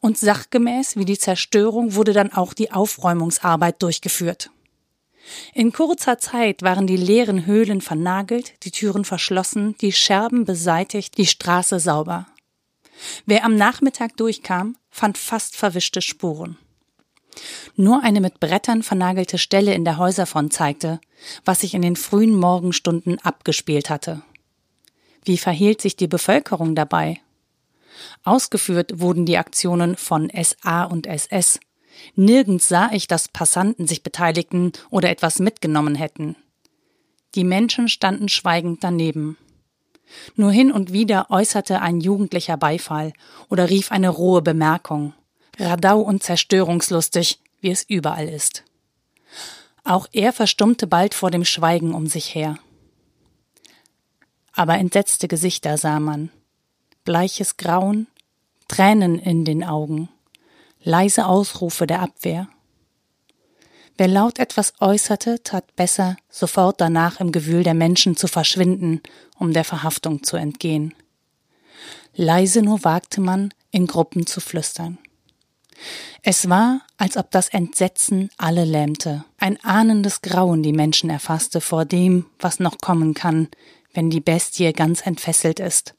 Und 0.00 0.18
sachgemäß 0.18 0.96
wie 0.96 1.04
die 1.04 1.18
Zerstörung 1.18 1.94
wurde 1.94 2.12
dann 2.12 2.32
auch 2.32 2.54
die 2.54 2.70
Aufräumungsarbeit 2.70 3.82
durchgeführt. 3.82 4.50
In 5.54 5.72
kurzer 5.72 6.18
Zeit 6.18 6.62
waren 6.62 6.86
die 6.86 6.96
leeren 6.96 7.46
Höhlen 7.46 7.80
vernagelt, 7.80 8.54
die 8.64 8.70
Türen 8.70 9.04
verschlossen, 9.04 9.76
die 9.80 9.92
Scherben 9.92 10.44
beseitigt, 10.44 11.18
die 11.18 11.26
Straße 11.26 11.80
sauber. 11.80 12.26
Wer 13.26 13.44
am 13.44 13.56
Nachmittag 13.56 14.16
durchkam, 14.16 14.76
fand 14.90 15.18
fast 15.18 15.56
verwischte 15.56 16.02
Spuren. 16.02 16.56
Nur 17.76 18.02
eine 18.02 18.20
mit 18.20 18.40
Brettern 18.40 18.82
vernagelte 18.82 19.38
Stelle 19.38 19.74
in 19.74 19.84
der 19.84 19.98
Häuserfront 19.98 20.52
zeigte, 20.52 21.00
was 21.44 21.60
sich 21.60 21.74
in 21.74 21.82
den 21.82 21.96
frühen 21.96 22.34
Morgenstunden 22.34 23.18
abgespielt 23.20 23.88
hatte. 23.88 24.22
Wie 25.24 25.38
verhielt 25.38 25.80
sich 25.80 25.96
die 25.96 26.08
Bevölkerung 26.08 26.74
dabei? 26.74 27.20
Ausgeführt 28.24 29.00
wurden 29.00 29.26
die 29.26 29.38
Aktionen 29.38 29.96
von 29.96 30.30
SA 30.42 30.84
und 30.84 31.06
SS, 31.06 31.60
Nirgends 32.14 32.68
sah 32.68 32.90
ich, 32.92 33.06
dass 33.06 33.28
Passanten 33.28 33.86
sich 33.86 34.02
beteiligten 34.02 34.72
oder 34.90 35.10
etwas 35.10 35.38
mitgenommen 35.38 35.94
hätten. 35.94 36.36
Die 37.34 37.44
Menschen 37.44 37.88
standen 37.88 38.28
schweigend 38.28 38.82
daneben. 38.82 39.36
Nur 40.34 40.50
hin 40.50 40.72
und 40.72 40.92
wieder 40.92 41.30
äußerte 41.30 41.80
ein 41.80 42.00
Jugendlicher 42.00 42.56
Beifall 42.56 43.12
oder 43.48 43.70
rief 43.70 43.92
eine 43.92 44.08
rohe 44.08 44.42
Bemerkung. 44.42 45.14
Radau 45.58 46.00
und 46.00 46.22
zerstörungslustig, 46.22 47.38
wie 47.60 47.70
es 47.70 47.84
überall 47.88 48.28
ist. 48.28 48.64
Auch 49.84 50.08
er 50.12 50.32
verstummte 50.32 50.86
bald 50.86 51.14
vor 51.14 51.30
dem 51.30 51.44
Schweigen 51.44 51.94
um 51.94 52.06
sich 52.06 52.34
her. 52.34 52.58
Aber 54.52 54.78
entsetzte 54.78 55.28
Gesichter 55.28 55.78
sah 55.78 56.00
man. 56.00 56.30
Bleiches 57.04 57.56
Grauen, 57.56 58.08
Tränen 58.68 59.18
in 59.18 59.44
den 59.44 59.62
Augen 59.64 60.08
leise 60.82 61.26
Ausrufe 61.26 61.86
der 61.86 62.00
Abwehr. 62.00 62.48
Wer 63.96 64.08
laut 64.08 64.38
etwas 64.38 64.72
äußerte, 64.80 65.42
tat 65.42 65.76
besser, 65.76 66.16
sofort 66.30 66.80
danach 66.80 67.20
im 67.20 67.32
Gewühl 67.32 67.62
der 67.62 67.74
Menschen 67.74 68.16
zu 68.16 68.28
verschwinden, 68.28 69.02
um 69.38 69.52
der 69.52 69.64
Verhaftung 69.64 70.22
zu 70.22 70.36
entgehen. 70.36 70.94
Leise 72.14 72.62
nur 72.62 72.82
wagte 72.84 73.20
man, 73.20 73.52
in 73.70 73.86
Gruppen 73.86 74.26
zu 74.26 74.40
flüstern. 74.40 74.98
Es 76.22 76.48
war, 76.48 76.80
als 76.98 77.16
ob 77.16 77.30
das 77.30 77.48
Entsetzen 77.48 78.30
alle 78.36 78.64
lähmte, 78.64 79.24
ein 79.38 79.62
ahnendes 79.64 80.20
Grauen 80.20 80.62
die 80.62 80.72
Menschen 80.72 81.08
erfasste 81.08 81.60
vor 81.60 81.84
dem, 81.84 82.26
was 82.38 82.60
noch 82.60 82.78
kommen 82.78 83.14
kann, 83.14 83.48
wenn 83.92 84.10
die 84.10 84.20
Bestie 84.20 84.72
ganz 84.72 85.06
entfesselt 85.06 85.60
ist. 85.60 85.94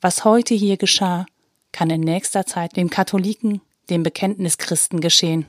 Was 0.00 0.24
heute 0.24 0.54
hier 0.54 0.76
geschah, 0.76 1.26
kann 1.72 1.90
in 1.90 2.02
nächster 2.02 2.46
Zeit 2.46 2.76
dem 2.76 2.90
Katholiken, 2.90 3.60
dem 3.90 4.02
Bekenntnischristen 4.02 5.00
geschehen. 5.00 5.46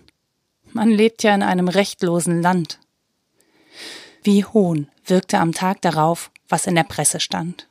Man 0.72 0.90
lebt 0.92 1.24
ja 1.24 1.34
in 1.34 1.44
einem 1.44 1.68
rechtlosen 1.68 2.42
Land. 2.42 2.80
Wie 4.24 4.44
Hohn 4.44 4.90
wirkte 5.06 5.40
am 5.40 5.54
Tag 5.54 5.82
darauf, 5.82 6.32
was 6.50 6.68
in 6.68 6.76
der 6.76 6.84
Presse 6.84 7.20
stand. 7.20 7.68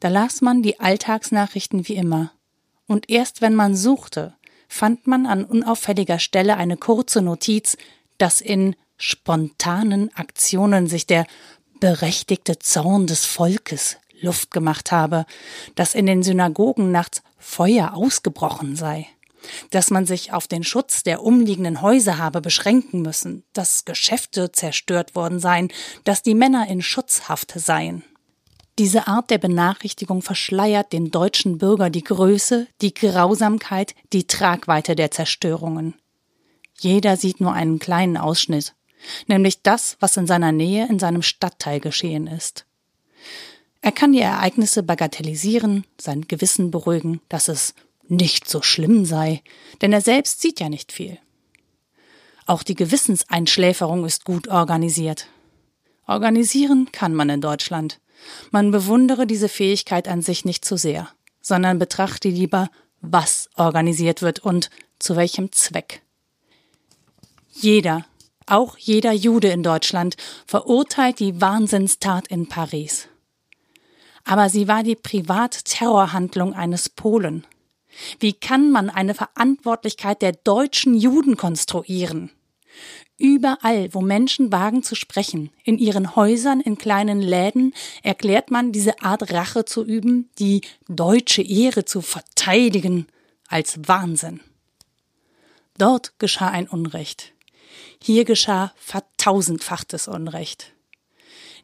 Da 0.00 0.08
las 0.08 0.40
man 0.40 0.62
die 0.62 0.80
Alltagsnachrichten 0.80 1.88
wie 1.88 1.96
immer, 1.96 2.32
und 2.86 3.10
erst 3.10 3.42
wenn 3.42 3.54
man 3.54 3.76
suchte, 3.76 4.34
fand 4.68 5.06
man 5.06 5.26
an 5.26 5.44
unauffälliger 5.44 6.18
Stelle 6.18 6.56
eine 6.56 6.76
kurze 6.76 7.22
Notiz, 7.22 7.76
dass 8.16 8.40
in 8.40 8.76
spontanen 8.96 10.14
Aktionen 10.14 10.86
sich 10.86 11.06
der 11.06 11.26
berechtigte 11.80 12.58
Zorn 12.58 13.06
des 13.06 13.24
Volkes 13.24 13.98
Luft 14.20 14.50
gemacht 14.50 14.90
habe, 14.90 15.26
dass 15.74 15.94
in 15.94 16.06
den 16.06 16.22
Synagogen 16.22 16.90
nachts 16.90 17.22
Feuer 17.38 17.94
ausgebrochen 17.94 18.74
sei, 18.74 19.06
dass 19.70 19.90
man 19.90 20.06
sich 20.06 20.32
auf 20.32 20.46
den 20.46 20.64
Schutz 20.64 21.02
der 21.02 21.22
umliegenden 21.22 21.82
Häuser 21.82 22.18
habe 22.18 22.40
beschränken 22.40 23.02
müssen, 23.02 23.44
dass 23.52 23.84
Geschäfte 23.84 24.52
zerstört 24.52 25.14
worden 25.14 25.40
seien, 25.40 25.68
dass 26.04 26.22
die 26.22 26.34
Männer 26.34 26.68
in 26.68 26.82
Schutzhaft 26.82 27.52
seien. 27.56 28.04
Diese 28.78 29.08
Art 29.08 29.30
der 29.30 29.38
Benachrichtigung 29.38 30.22
verschleiert 30.22 30.92
dem 30.92 31.10
deutschen 31.10 31.58
Bürger 31.58 31.90
die 31.90 32.04
Größe, 32.04 32.68
die 32.80 32.94
Grausamkeit, 32.94 33.94
die 34.12 34.28
Tragweite 34.28 34.94
der 34.94 35.10
Zerstörungen. 35.10 35.94
Jeder 36.78 37.16
sieht 37.16 37.40
nur 37.40 37.52
einen 37.52 37.80
kleinen 37.80 38.16
Ausschnitt, 38.16 38.74
nämlich 39.26 39.62
das, 39.62 39.96
was 39.98 40.16
in 40.16 40.28
seiner 40.28 40.52
Nähe 40.52 40.86
in 40.88 41.00
seinem 41.00 41.22
Stadtteil 41.22 41.80
geschehen 41.80 42.28
ist. 42.28 42.66
Er 43.80 43.92
kann 43.92 44.12
die 44.12 44.20
Ereignisse 44.20 44.84
bagatellisieren, 44.84 45.84
sein 46.00 46.22
Gewissen 46.22 46.70
beruhigen, 46.70 47.20
dass 47.28 47.48
es 47.48 47.74
nicht 48.10 48.48
so 48.48 48.62
schlimm 48.62 49.04
sei, 49.04 49.42
denn 49.80 49.92
er 49.92 50.00
selbst 50.00 50.40
sieht 50.40 50.60
ja 50.60 50.68
nicht 50.68 50.92
viel. 50.92 51.18
Auch 52.46 52.62
die 52.62 52.74
Gewissenseinschläferung 52.74 54.04
ist 54.04 54.24
gut 54.24 54.48
organisiert. 54.48 55.26
Organisieren 56.06 56.90
kann 56.92 57.14
man 57.14 57.28
in 57.28 57.42
Deutschland. 57.42 58.00
Man 58.50 58.70
bewundere 58.70 59.26
diese 59.26 59.48
Fähigkeit 59.48 60.08
an 60.08 60.22
sich 60.22 60.44
nicht 60.44 60.64
zu 60.64 60.76
sehr, 60.76 61.08
sondern 61.42 61.78
betrachte 61.78 62.30
lieber, 62.30 62.70
was 63.00 63.50
organisiert 63.56 64.22
wird 64.22 64.40
und 64.40 64.70
zu 64.98 65.14
welchem 65.14 65.52
Zweck. 65.52 66.02
Jeder, 67.50 68.06
auch 68.46 68.78
jeder 68.78 69.12
Jude 69.12 69.48
in 69.48 69.62
Deutschland, 69.62 70.16
verurteilt 70.46 71.20
die 71.20 71.40
Wahnsinnstat 71.40 72.28
in 72.28 72.48
Paris. 72.48 73.08
Aber 74.24 74.48
sie 74.48 74.68
war 74.68 74.82
die 74.82 74.96
Privatterrorhandlung 74.96 76.54
eines 76.54 76.88
Polen. 76.88 77.46
Wie 78.20 78.32
kann 78.32 78.70
man 78.70 78.90
eine 78.90 79.14
Verantwortlichkeit 79.14 80.22
der 80.22 80.32
deutschen 80.32 80.94
Juden 80.94 81.36
konstruieren? 81.36 82.30
Überall, 83.16 83.92
wo 83.92 84.00
Menschen 84.00 84.52
wagen 84.52 84.84
zu 84.84 84.94
sprechen, 84.94 85.50
in 85.64 85.78
ihren 85.78 86.14
Häusern, 86.14 86.60
in 86.60 86.78
kleinen 86.78 87.20
Läden, 87.20 87.74
erklärt 88.04 88.52
man 88.52 88.70
diese 88.70 89.02
Art 89.02 89.32
Rache 89.32 89.64
zu 89.64 89.84
üben, 89.84 90.30
die 90.38 90.60
deutsche 90.86 91.42
Ehre 91.42 91.84
zu 91.84 92.00
verteidigen, 92.00 93.08
als 93.48 93.80
Wahnsinn. 93.86 94.40
Dort 95.78 96.18
geschah 96.18 96.48
ein 96.48 96.68
Unrecht. 96.68 97.32
Hier 98.00 98.24
geschah 98.24 98.72
vertausendfachtes 98.76 100.06
Unrecht. 100.06 100.72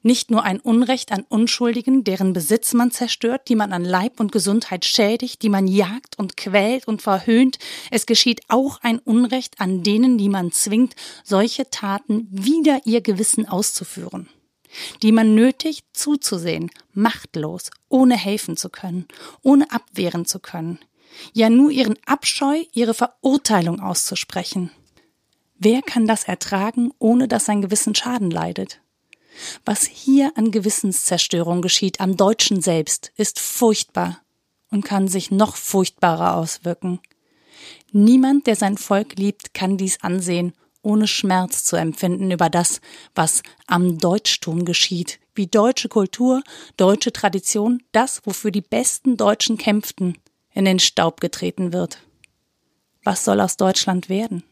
Nicht 0.07 0.31
nur 0.31 0.45
ein 0.45 0.61
Unrecht 0.61 1.13
an 1.13 1.25
Unschuldigen, 1.31 2.05
deren 2.05 2.35
Besitz 2.35 2.75
man 2.75 2.91
zerstört, 2.91 3.49
die 3.49 3.57
man 3.57 3.73
an 3.73 3.87
Leib 3.87 4.21
und 4.21 4.33
Gesundheit 4.33 4.85
schädigt, 4.85 5.41
die 5.41 5.49
man 5.49 5.67
jagt 5.67 6.19
und 6.19 6.37
quält 6.37 6.87
und 6.87 7.01
verhöhnt, 7.01 7.59
es 7.91 8.05
geschieht 8.05 8.43
auch 8.49 8.81
ein 8.83 8.99
Unrecht 8.99 9.61
an 9.61 9.83
denen, 9.83 10.19
die 10.19 10.29
man 10.29 10.53
zwingt, 10.53 10.95
solche 11.25 11.71
Taten 11.71 12.29
wider 12.31 12.83
ihr 12.85 13.01
Gewissen 13.01 13.49
auszuführen 13.49 14.29
die 15.03 15.13
man 15.13 15.37
nötigt 15.37 15.87
zuzusehen, 15.93 16.69
machtlos, 16.93 17.71
ohne 17.89 18.17
helfen 18.17 18.57
zu 18.57 18.69
können, 18.71 19.07
ohne 19.41 19.71
abwehren 19.71 20.25
zu 20.25 20.41
können, 20.41 20.81
ja 21.33 21.49
nur 21.49 21.71
ihren 21.71 21.97
Abscheu, 22.07 22.65
ihre 22.73 22.93
Verurteilung 22.93 23.79
auszusprechen. 23.79 24.73
Wer 25.57 25.81
kann 25.83 26.09
das 26.09 26.25
ertragen, 26.25 26.93
ohne 26.99 27.29
dass 27.29 27.45
sein 27.45 27.63
Gewissen 27.63 27.95
Schaden 27.95 28.33
leidet? 28.33 28.81
Was 29.65 29.85
hier 29.85 30.33
an 30.37 30.51
Gewissenszerstörung 30.51 31.63
geschieht 31.63 32.01
am 32.01 32.17
Deutschen 32.17 32.61
selbst, 32.61 33.13
ist 33.17 33.41
furchtbar 33.41 34.21
und 34.71 34.85
kann 34.85 35.09
sich 35.09 35.31
noch 35.31 35.57
furchtbarer 35.57 36.37
auswirken. 36.37 37.01
Niemand, 37.93 38.47
der 38.47 38.57
sein 38.57 38.77
Volk 38.77 39.17
liebt, 39.17 39.55
kann 39.55 39.77
dies 39.77 40.03
ansehen, 40.03 40.53
ohne 40.83 41.07
Schmerz 41.07 41.65
zu 41.65 41.77
empfinden 41.77 42.31
über 42.31 42.51
das, 42.51 42.81
was 43.15 43.43
am 43.67 43.99
Deutschtum 43.99 44.65
geschieht, 44.65 45.19
wie 45.35 45.47
deutsche 45.47 45.89
Kultur, 45.89 46.43
deutsche 46.77 47.13
Tradition, 47.13 47.83
das, 47.93 48.21
wofür 48.25 48.51
die 48.51 48.61
besten 48.61 49.17
Deutschen 49.17 49.59
kämpften, 49.59 50.19
in 50.53 50.65
den 50.65 50.79
Staub 50.79 51.21
getreten 51.21 51.73
wird. 51.73 51.99
Was 53.03 53.25
soll 53.25 53.41
aus 53.41 53.57
Deutschland 53.57 54.09
werden? 54.09 54.45